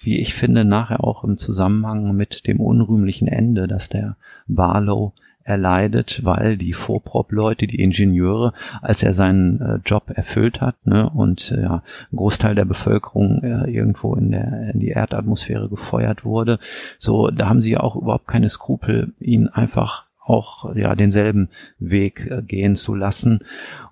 [0.00, 5.12] wie ich finde, nachher auch im Zusammenhang mit dem unrühmlichen Ende, dass der Barlow
[5.48, 11.50] erleidet, weil die Vorprop-Leute, die Ingenieure, als er seinen äh, Job erfüllt hat ne, und
[11.52, 11.82] äh, ja,
[12.12, 16.58] ein Großteil der Bevölkerung äh, irgendwo in, der, in die Erdatmosphäre gefeuert wurde,
[16.98, 22.42] so da haben sie auch überhaupt keine Skrupel, ihn einfach auch ja denselben Weg äh,
[22.42, 23.40] gehen zu lassen.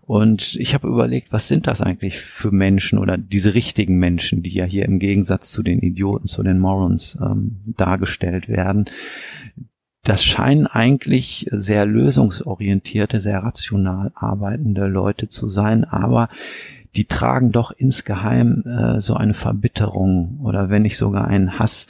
[0.02, 4.54] Und ich habe überlegt, was sind das eigentlich für Menschen oder diese richtigen Menschen, die
[4.54, 8.84] ja hier im Gegensatz zu den Idioten, zu den Morons ähm, dargestellt werden.
[10.04, 16.28] Das scheinen eigentlich sehr lösungsorientierte, sehr rational arbeitende Leute zu sein, aber
[16.94, 21.88] die tragen doch insgeheim äh, so eine Verbitterung oder wenn nicht sogar einen Hass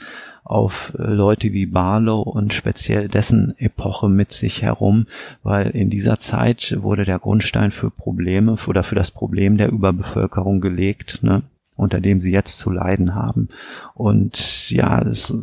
[0.49, 5.07] auf Leute wie Barlow und speziell dessen Epoche mit sich herum,
[5.43, 10.61] weil in dieser Zeit wurde der Grundstein für Probleme oder für das Problem der Überbevölkerung
[10.61, 11.43] gelegt, ne,
[11.75, 13.49] unter dem sie jetzt zu leiden haben.
[13.93, 15.33] Und ja, es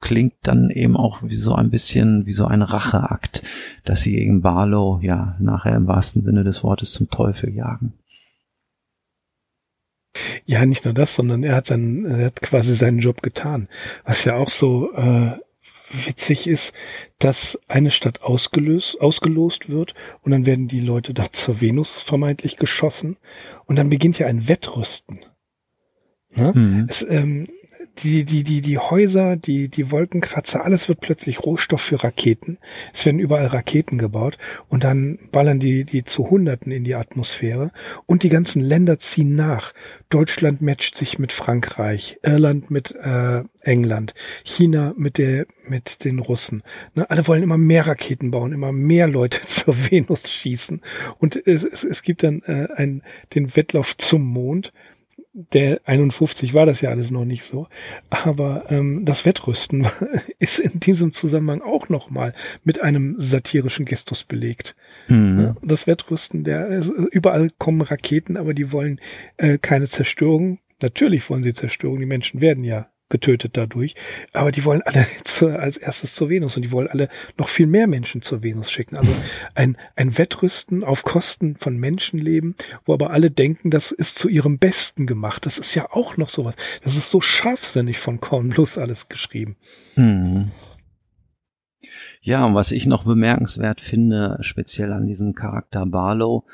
[0.00, 3.42] klingt dann eben auch wie so ein bisschen wie so ein Racheakt,
[3.84, 7.94] dass sie gegen Barlow ja nachher im wahrsten Sinne des Wortes zum Teufel jagen.
[10.44, 13.68] Ja, nicht nur das, sondern er hat seinen, er hat quasi seinen Job getan.
[14.04, 15.32] Was ja auch so äh,
[15.92, 16.72] witzig ist,
[17.18, 22.56] dass eine Stadt ausgelöst, ausgelost wird und dann werden die Leute da zur Venus vermeintlich
[22.56, 23.16] geschossen
[23.66, 25.20] und dann beginnt ja ein Wettrüsten.
[26.34, 26.52] Ne?
[26.54, 26.86] Mhm.
[26.88, 27.48] Es, ähm,
[27.98, 32.58] die, die, die, die Häuser, die, die Wolkenkratzer, alles wird plötzlich Rohstoff für Raketen.
[32.92, 37.70] Es werden überall Raketen gebaut und dann ballern die, die zu Hunderten in die Atmosphäre
[38.06, 39.72] und die ganzen Länder ziehen nach.
[40.08, 46.62] Deutschland matcht sich mit Frankreich, Irland mit äh, England, China mit der, mit den Russen.
[46.94, 50.82] Ne, alle wollen immer mehr Raketen bauen, immer mehr Leute zur Venus schießen
[51.18, 53.02] und es, es, es gibt dann äh, ein,
[53.34, 54.72] den Wettlauf zum Mond
[55.34, 57.66] der 51 war das ja alles noch nicht so.
[58.10, 59.86] Aber ähm, das Wettrüsten
[60.38, 64.76] ist in diesem Zusammenhang auch nochmal mit einem satirischen Gestus belegt.
[65.08, 65.56] Mhm.
[65.62, 69.00] Das Wettrüsten, der überall kommen Raketen, aber die wollen
[69.38, 70.58] äh, keine Zerstörung.
[70.82, 72.00] Natürlich wollen sie Zerstörung.
[72.00, 73.94] Die Menschen werden ja getötet dadurch.
[74.32, 77.68] Aber die wollen alle zu, als erstes zur Venus und die wollen alle noch viel
[77.68, 78.96] mehr Menschen zur Venus schicken.
[78.96, 79.14] Also
[79.54, 84.58] ein, ein Wettrüsten auf Kosten von Menschenleben, wo aber alle denken, das ist zu ihrem
[84.58, 85.46] Besten gemacht.
[85.46, 86.56] Das ist ja auch noch sowas.
[86.82, 89.56] Das ist so scharfsinnig von Kornbluth alles geschrieben.
[89.94, 90.50] Mhm.
[92.20, 96.44] Ja, und was ich noch bemerkenswert finde, speziell an diesem Charakter Barlow,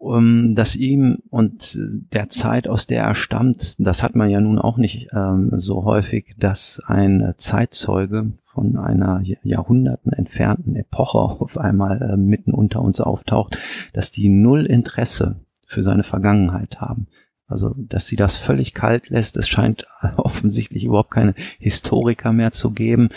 [0.00, 4.58] um, dass ihm und der Zeit, aus der er stammt, das hat man ja nun
[4.58, 12.00] auch nicht ähm, so häufig, dass ein Zeitzeuge von einer Jahrhunderten entfernten Epoche auf einmal
[12.00, 13.58] äh, mitten unter uns auftaucht,
[13.92, 15.36] dass die null Interesse
[15.66, 17.06] für seine Vergangenheit haben.
[17.46, 19.36] Also, dass sie das völlig kalt lässt.
[19.36, 19.86] Es scheint
[20.16, 23.10] offensichtlich überhaupt keine Historiker mehr zu geben.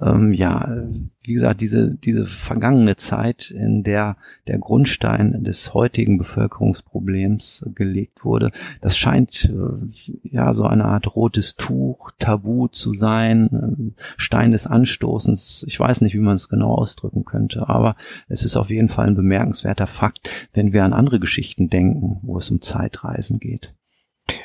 [0.00, 0.82] Ähm, ja,
[1.24, 4.16] wie gesagt, diese, diese vergangene Zeit, in der
[4.48, 11.54] der Grundstein des heutigen Bevölkerungsproblems gelegt wurde, das scheint äh, ja so eine Art rotes
[11.54, 15.64] Tuch, Tabu zu sein, äh, Stein des Anstoßens.
[15.68, 17.96] Ich weiß nicht, wie man es genau ausdrücken könnte, aber
[18.28, 22.38] es ist auf jeden Fall ein bemerkenswerter Fakt, wenn wir an andere Geschichten denken, wo
[22.38, 23.72] es um Zeitreisen geht.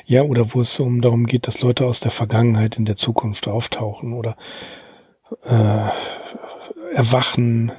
[0.04, 3.48] Ja, oder wo es um darum geht, dass Leute aus der Vergangenheit in der Zukunft
[3.48, 4.36] auftauchen oder
[5.44, 5.88] äh,
[6.92, 7.72] erwachen,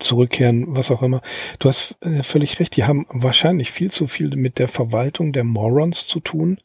[0.00, 1.22] zurückkehren, was auch immer.
[1.58, 5.44] Du hast äh, völlig recht, die haben wahrscheinlich viel zu viel mit der Verwaltung der
[5.44, 6.58] Morons zu tun,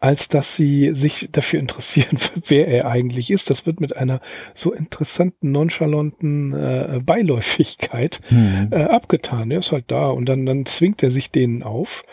[0.00, 3.50] als dass sie sich dafür interessieren, wer er eigentlich ist.
[3.50, 4.20] Das wird mit einer
[4.54, 8.68] so interessanten, nonchalanten äh, Beiläufigkeit mhm.
[8.70, 9.50] äh, abgetan.
[9.50, 12.04] Er ist halt da und dann, dann zwingt er sich denen auf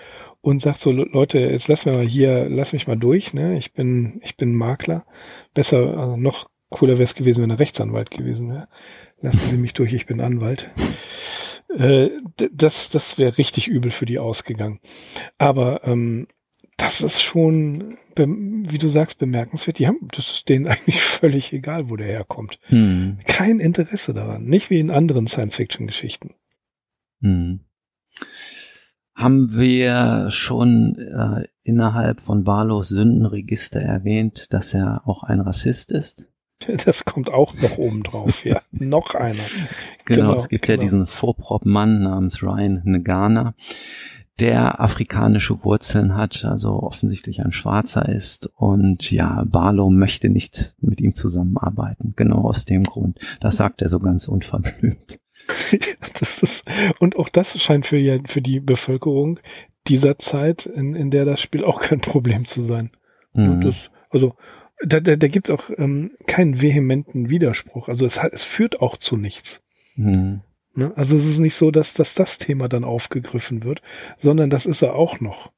[0.42, 3.58] und sagt so, Leute, jetzt lass mir mal hier, lass mich mal durch, ne?
[3.58, 5.04] Ich bin, ich bin Makler.
[5.56, 8.68] Besser, also noch cooler wäre es gewesen, wenn er Rechtsanwalt gewesen wäre.
[9.22, 10.68] Lassen Sie mich durch, ich bin Anwalt.
[11.70, 12.10] Äh,
[12.52, 14.80] das, das wäre richtig übel für die ausgegangen.
[15.38, 16.28] Aber ähm,
[16.78, 19.80] das ist schon, wie du sagst, bemerkenswert.
[19.80, 22.60] Die haben, das ist denen eigentlich völlig egal, wo der herkommt.
[22.64, 23.20] Hm.
[23.26, 24.44] Kein Interesse daran.
[24.44, 26.36] Nicht wie in anderen Science-Fiction-Geschichten.
[27.22, 27.62] Hm
[29.16, 36.28] haben wir schon äh, innerhalb von Barlows Sündenregister erwähnt, dass er auch ein Rassist ist?
[36.86, 38.62] Das kommt auch noch oben drauf, ja.
[38.72, 39.44] noch einer.
[40.06, 40.78] Genau, genau es gibt genau.
[40.78, 43.56] ja diesen Vorprop-Mann namens Ryan Negana,
[44.40, 48.50] der afrikanische Wurzeln hat, also offensichtlich ein Schwarzer ist.
[48.56, 52.14] Und ja, Barlow möchte nicht mit ihm zusammenarbeiten.
[52.16, 53.20] Genau aus dem Grund.
[53.40, 55.20] Das sagt er so ganz unverblümt.
[56.20, 56.66] das ist,
[57.00, 59.40] und auch das scheint für, für die Bevölkerung
[59.88, 62.92] dieser Zeit, in, in der das Spiel auch kein Problem zu sein.
[63.34, 63.62] Mhm.
[63.62, 64.36] Das, also
[64.84, 67.88] da, da, da gibt es auch ähm, keinen vehementen Widerspruch.
[67.88, 69.62] Also es, hat, es führt auch zu nichts.
[69.96, 70.42] Mhm.
[70.74, 70.92] Ne?
[70.96, 73.82] Also es ist nicht so, dass, dass das Thema dann aufgegriffen wird,
[74.18, 75.52] sondern das ist er auch noch.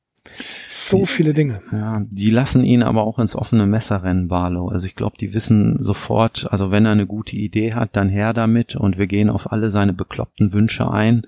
[0.68, 1.62] So viele Dinge.
[1.72, 4.68] Ja, die lassen ihn aber auch ins offene Messer rennen, Barlow.
[4.68, 8.34] Also ich glaube, die wissen sofort, also wenn er eine gute Idee hat, dann her
[8.34, 11.26] damit und wir gehen auf alle seine bekloppten Wünsche ein.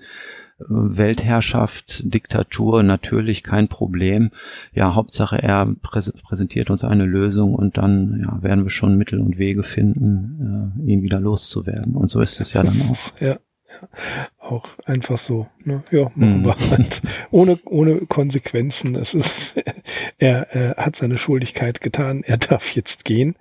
[0.68, 4.30] Weltherrschaft, Diktatur, natürlich kein Problem.
[4.72, 9.20] Ja, Hauptsache er präs präsentiert uns eine Lösung und dann ja, werden wir schon Mittel
[9.20, 11.94] und Wege finden, äh, ihn wieder loszuwerden.
[11.94, 13.20] Und so ist es ja dann auch.
[13.20, 13.38] Ja.
[13.70, 15.84] Ja, auch einfach so, ne?
[15.92, 16.70] Ja, machen wir mhm.
[16.72, 17.02] halt.
[17.30, 18.96] Ohne, ohne Konsequenzen.
[18.96, 19.54] Es ist,
[20.18, 23.36] er, er hat seine Schuldigkeit getan, er darf jetzt gehen.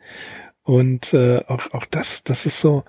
[0.61, 2.83] Und äh, auch, auch das, das ist so,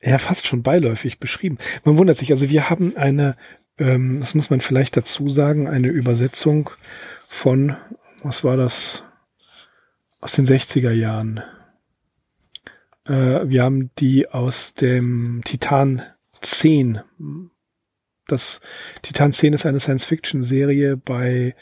[0.00, 1.58] ja, fast schon beiläufig beschrieben.
[1.84, 3.36] Man wundert sich, also wir haben eine,
[3.78, 6.70] ähm, das muss man vielleicht dazu sagen, eine Übersetzung
[7.28, 7.76] von,
[8.22, 9.02] was war das,
[10.20, 11.42] aus den 60er Jahren.
[13.06, 16.02] Äh, wir haben die aus dem Titan
[16.40, 17.00] 10.
[18.26, 18.60] Das
[19.02, 21.54] Titan 10 ist eine Science-Fiction-Serie bei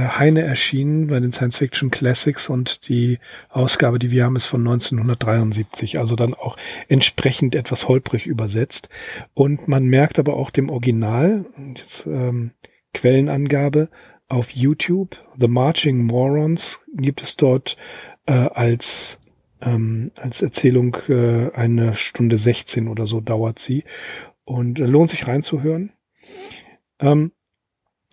[0.00, 5.98] Heine erschienen, bei den Science-Fiction Classics und die Ausgabe, die wir haben, ist von 1973,
[5.98, 6.56] also dann auch
[6.88, 8.88] entsprechend etwas holprig übersetzt.
[9.34, 12.52] Und man merkt aber auch dem Original, jetzt, ähm,
[12.92, 13.88] Quellenangabe
[14.28, 17.76] auf YouTube, The Marching Morons gibt es dort
[18.26, 19.18] äh, als
[19.64, 23.84] ähm, als Erzählung äh, eine Stunde 16 oder so dauert sie.
[24.44, 25.92] Und äh, lohnt sich reinzuhören.
[27.00, 27.32] Ähm,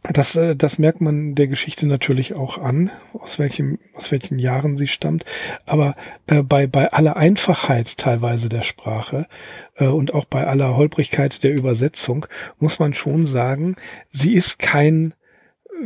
[0.03, 4.77] das, äh, das merkt man der Geschichte natürlich auch an, aus welchem, aus welchen Jahren
[4.77, 5.25] sie stammt.
[5.65, 5.95] Aber
[6.27, 9.27] äh, bei, bei aller Einfachheit teilweise der Sprache
[9.75, 12.25] äh, und auch bei aller Holprigkeit der Übersetzung
[12.59, 13.75] muss man schon sagen,
[14.09, 15.13] sie ist kein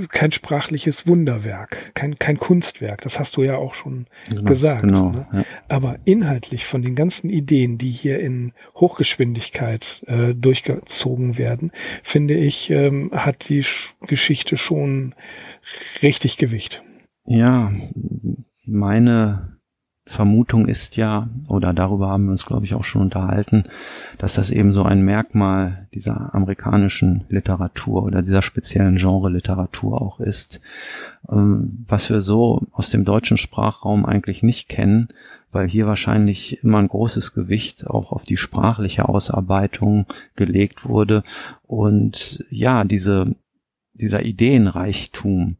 [0.10, 3.01] kein sprachliches Wunderwerk, kein, kein Kunstwerk.
[3.01, 4.81] Das hast du ja auch schon genau, gesagt.
[4.81, 5.27] Genau, ne?
[5.31, 5.43] ja.
[5.67, 11.71] Aber inhaltlich von den ganzen Ideen, die hier in Hochgeschwindigkeit äh, durchgezogen werden,
[12.03, 13.63] finde ich, ähm, hat die
[14.01, 15.15] Geschichte schon
[16.01, 16.84] richtig Gewicht.
[17.25, 17.71] Ja,
[18.65, 19.55] meine
[20.08, 23.63] Vermutung ist ja, oder darüber haben wir uns, glaube ich, auch schon unterhalten,
[24.20, 30.62] dass das eben so ein Merkmal dieser amerikanischen Literatur oder dieser speziellen Genre-Literatur auch ist,
[31.28, 35.10] ähm, was wir so aus dem deutschen Sprachraum eigentlich nicht kennen,
[35.52, 41.24] weil hier wahrscheinlich immer ein großes Gewicht auch auf die sprachliche Ausarbeitung gelegt wurde.
[41.63, 43.36] Und ja, diese,
[43.94, 45.58] dieser Ideenreichtum,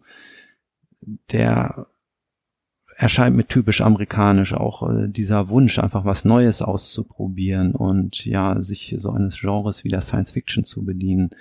[1.32, 1.88] der
[2.96, 8.96] erscheint mir typisch amerikanisch auch äh, dieser Wunsch, einfach was Neues auszuprobieren und ja, sich
[8.98, 11.32] so eines Genres wie der Science Fiction zu bedienen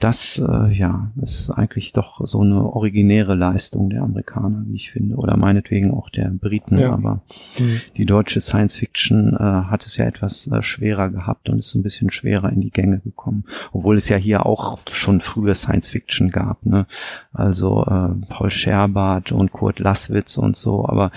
[0.00, 5.16] das äh, ja ist eigentlich doch so eine originäre Leistung der Amerikaner, wie ich finde,
[5.16, 6.78] oder meinetwegen auch der Briten.
[6.78, 6.92] Ja.
[6.92, 7.20] Aber
[7.58, 7.82] mhm.
[7.98, 11.82] die deutsche Science Fiction äh, hat es ja etwas äh, schwerer gehabt und ist ein
[11.82, 16.30] bisschen schwerer in die Gänge gekommen, obwohl es ja hier auch schon früher Science Fiction
[16.30, 16.64] gab.
[16.64, 16.86] Ne?
[17.34, 20.88] Also äh, Paul Scherbart und Kurt Lasswitz und so.
[20.88, 21.12] Aber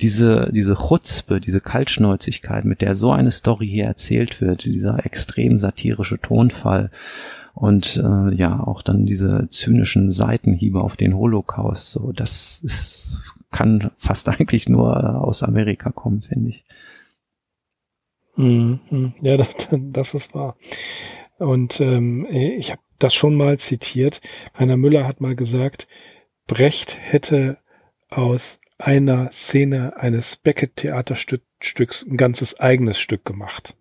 [0.00, 5.58] diese diese Chutzpe, diese Kaltschnäuzigkeit, mit der so eine Story hier erzählt wird, dieser extrem
[5.58, 6.90] satirische Tonfall
[7.58, 13.90] und äh, ja auch dann diese zynischen Seitenhiebe auf den Holocaust so das ist, kann
[13.96, 16.64] fast eigentlich nur äh, aus Amerika kommen finde ich.
[18.36, 19.12] Mhm.
[19.20, 20.56] ja das, das ist wahr.
[21.38, 24.20] Und ähm, ich habe das schon mal zitiert.
[24.56, 25.88] Heiner Müller hat mal gesagt
[26.46, 27.58] Brecht hätte
[28.08, 33.74] aus einer Szene eines Beckett Theaterstücks ein ganzes eigenes Stück gemacht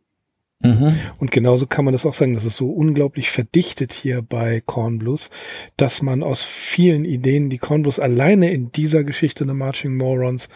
[0.59, 0.95] Mhm.
[1.19, 4.97] Und genauso kann man das auch sagen, das ist so unglaublich verdichtet hier bei Corn
[4.97, 5.29] Blues,
[5.75, 10.49] dass man aus vielen Ideen, die Corn Blues alleine in dieser Geschichte The Marching Morons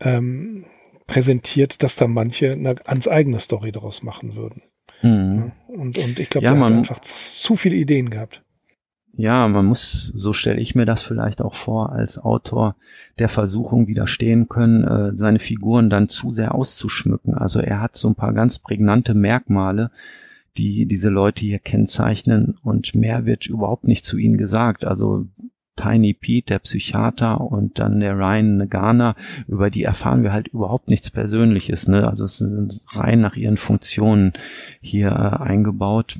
[0.00, 0.66] ähm,
[1.06, 4.62] präsentiert, dass da manche eine ganz eigene Story daraus machen würden.
[5.02, 5.52] Mhm.
[5.68, 8.42] Und, und ich glaube, ja, man hat einfach zu viele Ideen gehabt
[9.20, 12.76] ja, man muss, so stelle ich mir das vielleicht auch vor, als Autor
[13.18, 17.34] der Versuchung widerstehen können, äh, seine Figuren dann zu sehr auszuschmücken.
[17.34, 19.90] Also er hat so ein paar ganz prägnante Merkmale,
[20.56, 24.84] die diese Leute hier kennzeichnen und mehr wird überhaupt nicht zu ihnen gesagt.
[24.84, 25.26] Also
[25.76, 29.16] Tiny Pete, der Psychiater und dann der Ryan Nagana,
[29.46, 31.88] über die erfahren wir halt überhaupt nichts Persönliches.
[31.88, 32.06] Ne?
[32.08, 34.32] Also es sind rein nach ihren Funktionen
[34.80, 36.18] hier äh, eingebaut.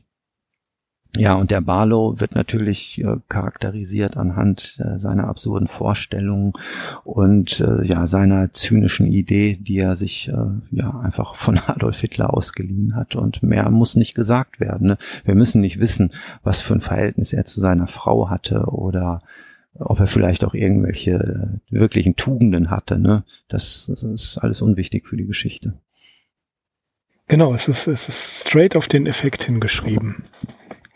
[1.16, 6.52] Ja, und der Barlow wird natürlich äh, charakterisiert anhand äh, seiner absurden Vorstellungen
[7.02, 10.36] und äh, ja seiner zynischen Idee, die er sich äh,
[10.70, 13.16] ja einfach von Adolf Hitler ausgeliehen hat.
[13.16, 14.86] Und mehr muss nicht gesagt werden.
[14.86, 14.98] Ne?
[15.24, 16.12] Wir müssen nicht wissen,
[16.44, 19.18] was für ein Verhältnis er zu seiner Frau hatte oder
[19.74, 22.98] ob er vielleicht auch irgendwelche wirklichen Tugenden hatte.
[22.98, 23.24] Ne?
[23.48, 25.74] Das, das ist alles unwichtig für die Geschichte.
[27.26, 30.24] Genau, es ist, es ist straight auf den Effekt hingeschrieben.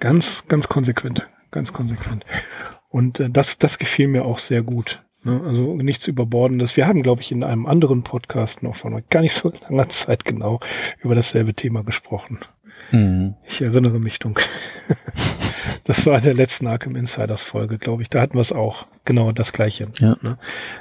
[0.05, 2.27] Ganz, ganz konsequent, ganz konsequent.
[2.91, 5.03] Und äh, das, das gefiel mir auch sehr gut.
[5.23, 5.41] Ne?
[5.47, 6.77] Also nichts Überbordendes.
[6.77, 10.27] Wir haben, glaube ich, in einem anderen Podcast noch vor gar nicht so langer Zeit
[10.27, 10.61] genau
[11.01, 12.41] über dasselbe Thema gesprochen.
[12.91, 13.37] Mhm.
[13.49, 14.45] Ich erinnere mich dunkel.
[15.85, 18.11] das war der letzten Arkham Insiders Folge, glaube ich.
[18.11, 18.87] Da hatten wir es auch.
[19.07, 19.89] Genau das Gleiche.
[20.01, 20.19] Ja.
[20.21, 20.37] Ne?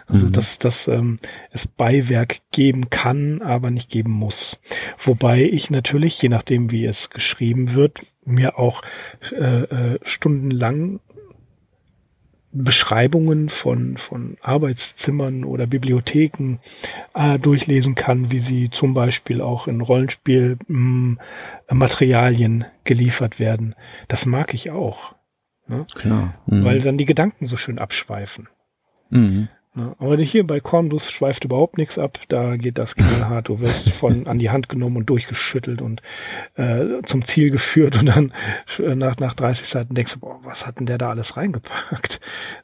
[0.06, 0.34] Also, mhm.
[0.34, 1.16] dass, dass ähm,
[1.50, 4.60] es Beiwerk geben kann, aber nicht geben muss.
[4.98, 8.82] Wobei ich natürlich, je nachdem, wie es geschrieben wird, mir auch
[9.32, 11.00] äh, äh, stundenlang
[12.54, 16.60] Beschreibungen von, von Arbeitszimmern oder Bibliotheken
[17.16, 23.74] äh, durchlesen kann, wie sie zum Beispiel auch in Rollenspielmaterialien mm, geliefert werden.
[24.08, 25.16] Das mag ich auch.
[25.68, 25.88] Ne?
[25.96, 26.36] Klar.
[26.46, 26.64] Mhm.
[26.64, 28.48] Weil dann die Gedanken so schön abschweifen.
[29.10, 29.50] Mhm.
[29.76, 32.20] Aber hier bei Cornbus schweift überhaupt nichts ab.
[32.28, 33.50] Da geht das knallhart.
[33.50, 36.02] Du wirst von an die Hand genommen und durchgeschüttelt und
[36.56, 38.34] äh, zum Ziel geführt und dann
[38.78, 42.20] äh, nach, nach 30 Seiten denkst du, boah, was hat denn der da alles reingepackt?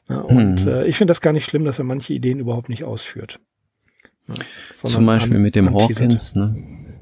[0.06, 0.68] Und hm.
[0.68, 3.40] äh, ich finde das gar nicht schlimm, dass er manche Ideen überhaupt nicht ausführt.
[4.28, 4.34] Ja,
[4.72, 6.54] Zum Beispiel an, mit dem Hawkins, ne?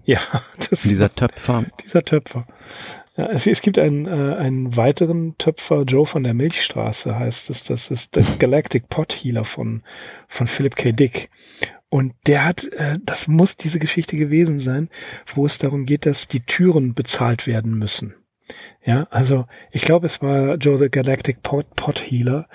[0.04, 0.20] Ja,
[0.70, 1.66] das dieser Töpfer.
[1.84, 2.46] Dieser Töpfer.
[3.19, 7.64] Ja, es, es gibt einen, äh, einen weiteren Töpfer, Joe von der Milchstraße heißt es.
[7.64, 9.83] Das ist der Galactic Pot Healer von,
[10.29, 10.93] von Philip K.
[10.93, 11.29] Dick.
[11.89, 14.89] Und der hat, äh, das muss diese Geschichte gewesen sein,
[15.35, 18.14] wo es darum geht, dass die Türen bezahlt werden müssen.
[18.85, 22.47] Ja, also ich glaube, es war Joe the Galactic Pot, Pot Healer.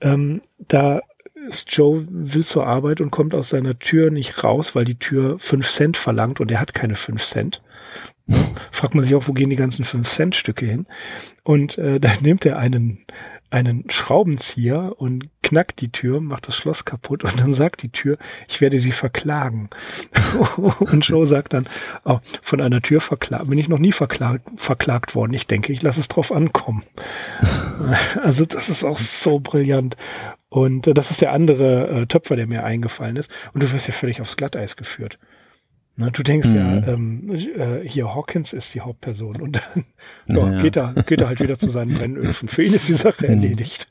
[0.00, 1.02] Ähm, da
[1.48, 5.38] ist Joe will zur Arbeit und kommt aus seiner Tür nicht raus, weil die Tür
[5.38, 7.62] fünf Cent verlangt und er hat keine fünf Cent.
[8.70, 10.86] Fragt man sich auch, wo gehen die ganzen 5-Cent-Stücke hin?
[11.42, 13.04] Und äh, dann nimmt er einen,
[13.50, 18.18] einen Schraubenzieher und knackt die Tür, macht das Schloss kaputt und dann sagt die Tür,
[18.48, 19.68] ich werde sie verklagen.
[20.78, 21.68] und Joe sagt dann,
[22.04, 25.34] oh, von einer Tür verklagt, bin ich noch nie verklagt, verklagt worden.
[25.34, 26.84] Ich denke, ich lasse es drauf ankommen.
[28.22, 29.96] also das ist auch so brillant.
[30.48, 33.30] Und äh, das ist der andere äh, Töpfer, der mir eingefallen ist.
[33.54, 35.18] Und du wirst ja völlig aufs Glatteis geführt.
[36.00, 36.56] Ne, du denkst mhm.
[36.56, 39.84] ja, ähm, äh, hier Hawkins ist die Hauptperson und dann
[40.28, 40.62] ja, ja.
[40.62, 42.48] geht er geht er halt wieder zu seinen Brennöfen.
[42.48, 43.34] Für ihn ist die Sache mhm.
[43.34, 43.86] erledigt.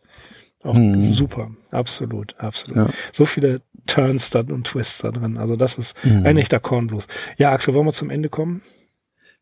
[0.64, 1.00] Auch mhm.
[1.00, 2.76] super, absolut, absolut.
[2.76, 2.94] Ja.
[3.14, 5.38] So viele Turns dann und Twists da drin.
[5.38, 6.26] Also das ist mhm.
[6.26, 7.08] ein echter Kornblues.
[7.38, 8.64] Ja, Axel, wollen wir zum Ende kommen?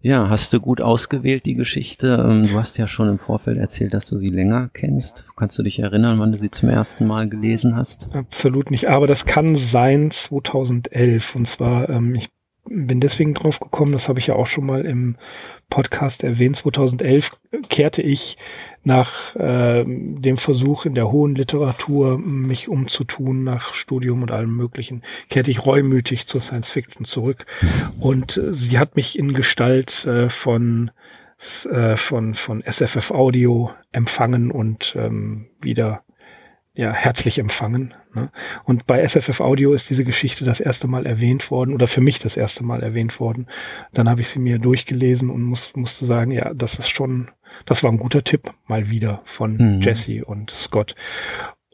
[0.02, 2.24] Ja, hast du gut ausgewählt, die Geschichte.
[2.30, 5.26] Ähm, du hast ja schon im Vorfeld erzählt, dass du sie länger kennst.
[5.38, 8.10] Kannst du dich erinnern, wann du sie zum ersten Mal gelesen hast?
[8.14, 11.34] Absolut nicht, aber das kann sein 2011.
[11.34, 12.28] Und zwar, ähm, ich
[12.70, 15.18] bin deswegen drauf gekommen, das habe ich ja auch schon mal im
[15.70, 16.56] Podcast erwähnt.
[16.56, 17.32] 2011
[17.70, 18.38] kehrte ich
[18.84, 25.04] nach äh, dem Versuch in der hohen Literatur mich umzutun nach Studium und allem Möglichen,
[25.30, 27.46] kehrte ich reumütig zur Science Fiction zurück.
[28.00, 30.92] Und äh, sie hat mich in Gestalt äh, von
[31.70, 36.04] äh, von von SFF Audio empfangen und ähm, wieder
[36.74, 37.94] ja herzlich empfangen.
[38.18, 38.32] Ne?
[38.64, 42.20] Und bei SFF Audio ist diese Geschichte das erste Mal erwähnt worden oder für mich
[42.20, 43.48] das erste Mal erwähnt worden.
[43.94, 47.30] Dann habe ich sie mir durchgelesen und muss, musste sagen, ja, das ist schon,
[47.66, 49.82] das war ein guter Tipp mal wieder von mhm.
[49.82, 50.96] Jesse und Scott.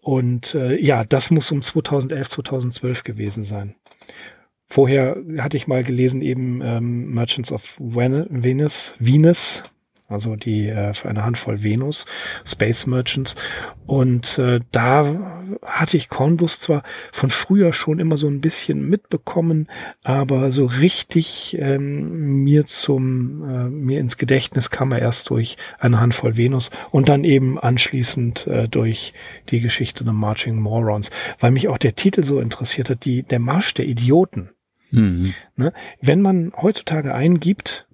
[0.01, 3.75] Und äh, ja, das muss um 2011, 2012 gewesen sein.
[4.67, 9.63] Vorher hatte ich mal gelesen eben ähm, Merchants of Venus, Venus,
[10.07, 12.05] also die äh, für eine Handvoll Venus,
[12.45, 13.35] Space Merchants.
[13.85, 19.67] Und äh, da hatte ich Kornbus zwar von früher schon immer so ein bisschen mitbekommen,
[20.03, 25.99] aber so richtig ähm, mir zum äh, mir ins Gedächtnis kam er erst durch eine
[25.99, 29.13] Handvoll Venus und dann eben anschließend äh, durch
[29.49, 33.39] die Geschichte The Marching Morons, weil mich auch der Titel so interessiert hat, die der
[33.39, 34.49] Marsch der Idioten.
[34.91, 35.33] Mhm.
[35.55, 35.73] Ne?
[36.01, 37.87] Wenn man heutzutage eingibt,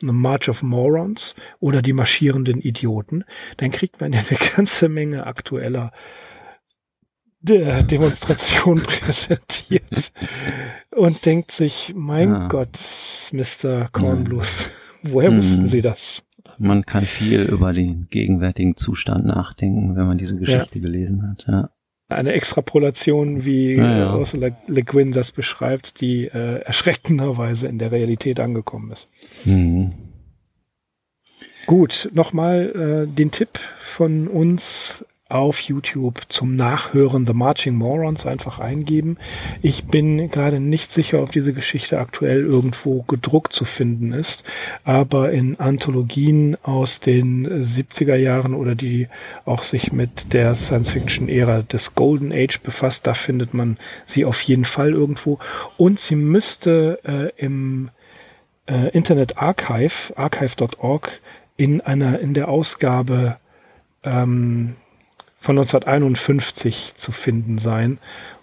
[0.00, 3.24] The March of Morons oder die marschierenden Idioten,
[3.56, 5.92] dann kriegt man eine ganze Menge aktueller
[7.40, 10.12] De Demonstration präsentiert
[10.90, 12.48] und denkt sich, mein ja.
[12.48, 12.78] Gott,
[13.32, 13.88] Mr.
[13.92, 14.70] Cornbluth,
[15.02, 15.02] ja.
[15.12, 15.36] woher hm.
[15.36, 16.24] wussten Sie das?
[16.56, 20.82] Man kann viel über den gegenwärtigen Zustand nachdenken, wenn man diese Geschichte ja.
[20.82, 21.44] gelesen hat.
[21.46, 21.70] Ja
[22.08, 24.16] eine Extrapolation, wie ja, ja.
[24.16, 29.08] Ursula Le Guin das beschreibt, die äh, erschreckenderweise in der Realität angekommen ist.
[29.44, 29.92] Mhm.
[31.66, 35.04] Gut, nochmal äh, den Tipp von uns
[35.34, 39.18] auf YouTube zum Nachhören The Marching Morons einfach eingeben.
[39.62, 44.44] Ich bin gerade nicht sicher, ob diese Geschichte aktuell irgendwo gedruckt zu finden ist,
[44.84, 49.08] aber in Anthologien aus den 70er Jahren oder die
[49.44, 54.64] auch sich mit der Science-Fiction-Ära des Golden Age befasst, da findet man sie auf jeden
[54.64, 55.40] Fall irgendwo.
[55.76, 57.90] Und sie müsste äh, im
[58.66, 61.10] äh, Internet Archive, archive.org,
[61.56, 63.38] in einer, in der Ausgabe
[64.04, 64.76] ähm,
[65.44, 67.98] von 1951 zu finden sein,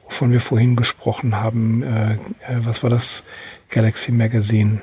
[0.06, 1.82] wovon wir vorhin gesprochen haben.
[1.82, 2.18] Äh, äh,
[2.60, 3.24] was war das?
[3.70, 4.82] Galaxy Magazine.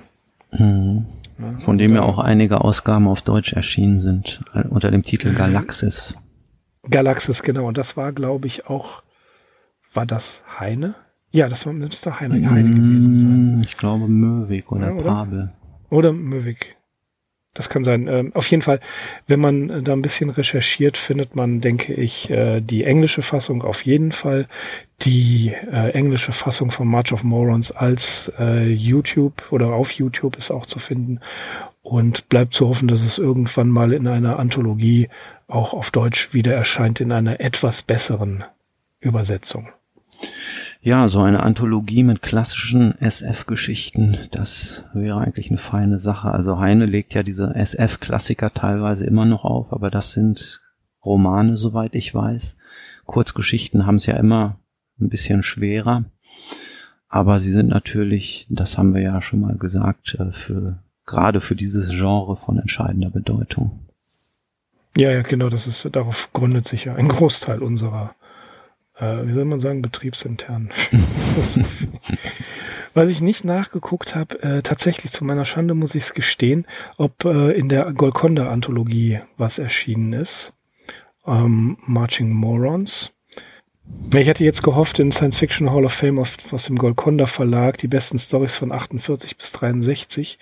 [0.50, 1.06] Mhm.
[1.38, 5.32] Ja, von dem ja auch einige Ausgaben auf Deutsch erschienen sind, äh, unter dem Titel
[5.32, 6.16] Galaxis.
[6.90, 7.68] Galaxis, genau.
[7.68, 9.04] Und das war, glaube ich, auch,
[9.94, 10.96] war das Heine?
[11.30, 12.18] Ja, das war Mr.
[12.18, 13.58] Heine, Heine gewesen sein.
[13.58, 15.04] Mm, ich glaube Möwig oder, ja, oder?
[15.04, 15.52] Pavel.
[15.90, 16.77] Oder Möwig.
[17.58, 18.06] Das kann sein.
[18.06, 18.78] Ähm, auf jeden Fall,
[19.26, 23.62] wenn man äh, da ein bisschen recherchiert, findet man, denke ich, äh, die englische Fassung
[23.62, 24.46] auf jeden Fall.
[25.00, 30.66] Die äh, englische Fassung von March of Morons als YouTube oder auf YouTube ist auch
[30.66, 31.18] zu finden.
[31.82, 35.08] Und bleibt zu hoffen, dass es irgendwann mal in einer Anthologie
[35.48, 38.44] auch auf Deutsch wieder erscheint in einer etwas besseren
[39.00, 39.68] Übersetzung.
[40.80, 46.30] Ja, so eine Anthologie mit klassischen SF-Geschichten, das wäre eigentlich eine feine Sache.
[46.30, 50.60] Also Heine legt ja diese SF-Klassiker teilweise immer noch auf, aber das sind
[51.04, 52.56] Romane, soweit ich weiß.
[53.06, 54.60] Kurzgeschichten haben es ja immer
[55.00, 56.04] ein bisschen schwerer.
[57.08, 61.56] Aber sie sind natürlich, das haben wir ja schon mal gesagt, äh, für, gerade für
[61.56, 63.80] dieses Genre von entscheidender Bedeutung.
[64.96, 68.14] Ja, ja, genau, das ist, darauf gründet sich ja ein Großteil unserer
[68.98, 70.70] äh, wie soll man sagen, betriebsintern.
[72.94, 77.24] Was ich nicht nachgeguckt habe, äh, tatsächlich zu meiner Schande muss ich es gestehen, ob
[77.24, 80.52] äh, in der Golconda-Anthologie was erschienen ist.
[81.26, 83.12] Ähm, Marching Morons.
[84.14, 86.36] Ich hatte jetzt gehofft, in Science Fiction Hall of Fame aus,
[86.66, 90.38] dem Golconda Verlag die besten Stories von 48 bis 63.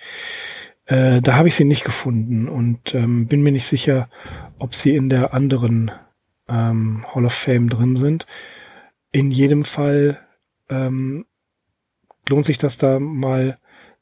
[0.85, 4.09] Äh, da habe ich sie nicht gefunden und ähm, bin mir nicht sicher,
[4.57, 5.91] ob sie in der anderen
[6.47, 8.25] ähm, Hall of Fame drin sind.
[9.11, 10.19] In jedem Fall
[10.69, 11.25] ähm,
[12.29, 13.57] lohnt sich das da mal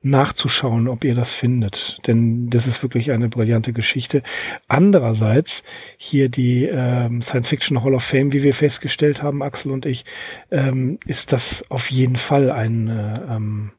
[0.06, 2.00] nachzuschauen, ob ihr das findet.
[2.06, 4.22] Denn das ist wirklich eine brillante Geschichte.
[4.68, 5.64] Andererseits
[5.98, 10.06] hier die ähm, Science Fiction Hall of Fame, wie wir festgestellt haben, Axel und ich,
[10.52, 13.72] ähm, ist das auf jeden Fall eine, ähm,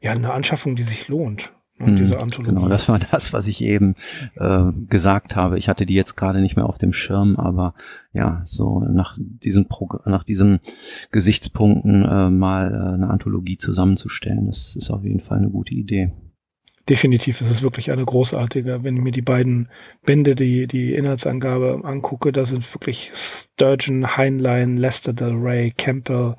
[0.00, 1.52] ja, eine Anschaffung, die sich lohnt.
[1.78, 2.54] Und hm, diese Anthologie.
[2.54, 3.96] Genau, das war das, was ich eben
[4.36, 5.58] äh, gesagt habe.
[5.58, 7.74] Ich hatte die jetzt gerade nicht mehr auf dem Schirm, aber
[8.12, 10.60] ja, so nach diesen Pro nach diesen
[11.12, 16.12] Gesichtspunkten äh, mal äh, eine Anthologie zusammenzustellen, das ist auf jeden Fall eine gute Idee.
[16.88, 18.82] definitiv ist es wirklich eine großartige.
[18.82, 19.68] Wenn ich mir die beiden
[20.04, 26.36] Bände, die, die Inhaltsangabe angucke, da sind wirklich Sturgeon, Heinlein, Lester Del Rey, Campbell,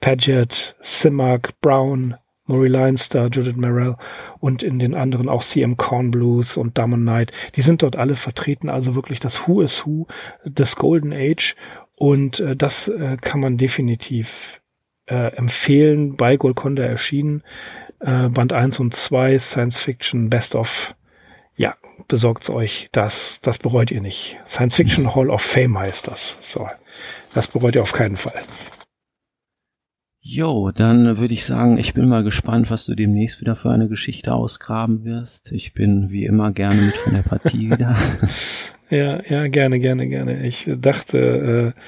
[0.00, 2.14] Paget, Simak, Brown,
[2.48, 3.96] Maury Leinster, Judith Merrill
[4.40, 7.32] und in den anderen auch CM Corn Blues und Diamond Knight.
[7.54, 10.06] Die sind dort alle vertreten, also wirklich das Who is Who
[10.44, 11.54] des Golden Age
[11.94, 14.60] und äh, das äh, kann man definitiv
[15.06, 17.42] äh, empfehlen, bei Golconda erschienen.
[18.00, 20.94] Äh, Band 1 und 2, Science Fiction Best of.
[21.56, 21.74] Ja,
[22.06, 22.88] besorgt's euch.
[22.92, 24.38] Das, das bereut ihr nicht.
[24.46, 26.38] Science Fiction Hall of Fame heißt das.
[26.40, 26.68] So.
[27.34, 28.42] Das bereut ihr auf keinen Fall.
[30.20, 33.88] Jo, dann würde ich sagen, ich bin mal gespannt, was du demnächst wieder für eine
[33.88, 35.52] Geschichte ausgraben wirst.
[35.52, 37.96] Ich bin wie immer gerne mit von der Partie wieder.
[38.90, 40.46] ja, ja, gerne, gerne, gerne.
[40.46, 41.80] Ich dachte, äh,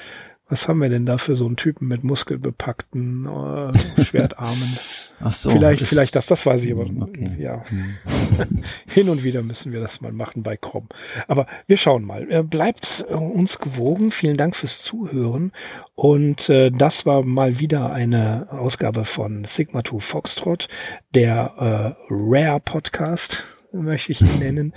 [0.51, 4.77] was haben wir denn da für so einen Typen mit muskelbepackten äh, Schwertarmen?
[5.21, 5.49] Ach so.
[5.49, 6.85] Vielleicht, vielleicht das, das weiß ich aber.
[6.85, 7.31] Hm, okay.
[7.39, 7.63] Ja.
[7.69, 8.63] Hm.
[8.85, 10.87] Hin und wieder müssen wir das mal machen bei Chrome.
[11.29, 12.43] Aber wir schauen mal.
[12.43, 14.11] Bleibt äh, uns gewogen.
[14.11, 15.53] Vielen Dank fürs Zuhören.
[15.95, 20.67] Und äh, das war mal wieder eine Ausgabe von Sigma 2 Foxtrot,
[21.15, 24.73] der äh, Rare Podcast möchte ich ihn nennen.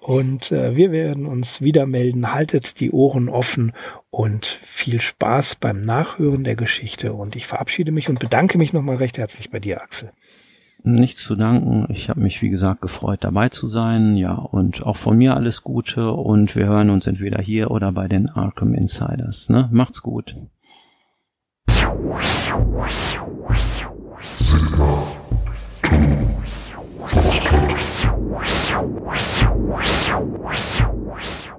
[0.00, 2.32] Und äh, wir werden uns wieder melden.
[2.32, 3.72] Haltet die Ohren offen
[4.10, 7.12] und viel Spaß beim Nachhören der Geschichte.
[7.12, 10.12] Und ich verabschiede mich und bedanke mich nochmal recht herzlich bei dir, Axel.
[10.82, 11.86] Nichts zu danken.
[11.90, 14.16] Ich habe mich, wie gesagt, gefreut, dabei zu sein.
[14.16, 16.12] Ja, und auch von mir alles Gute.
[16.12, 19.48] Und wir hören uns entweder hier oder bei den Arkham Insiders.
[19.48, 19.68] Ne?
[19.72, 20.36] Macht's gut.
[24.22, 25.16] City
[27.06, 27.14] 咻
[27.78, 28.10] 咻
[28.44, 28.82] 咻
[29.22, 29.46] 咻
[29.82, 31.55] 咻咻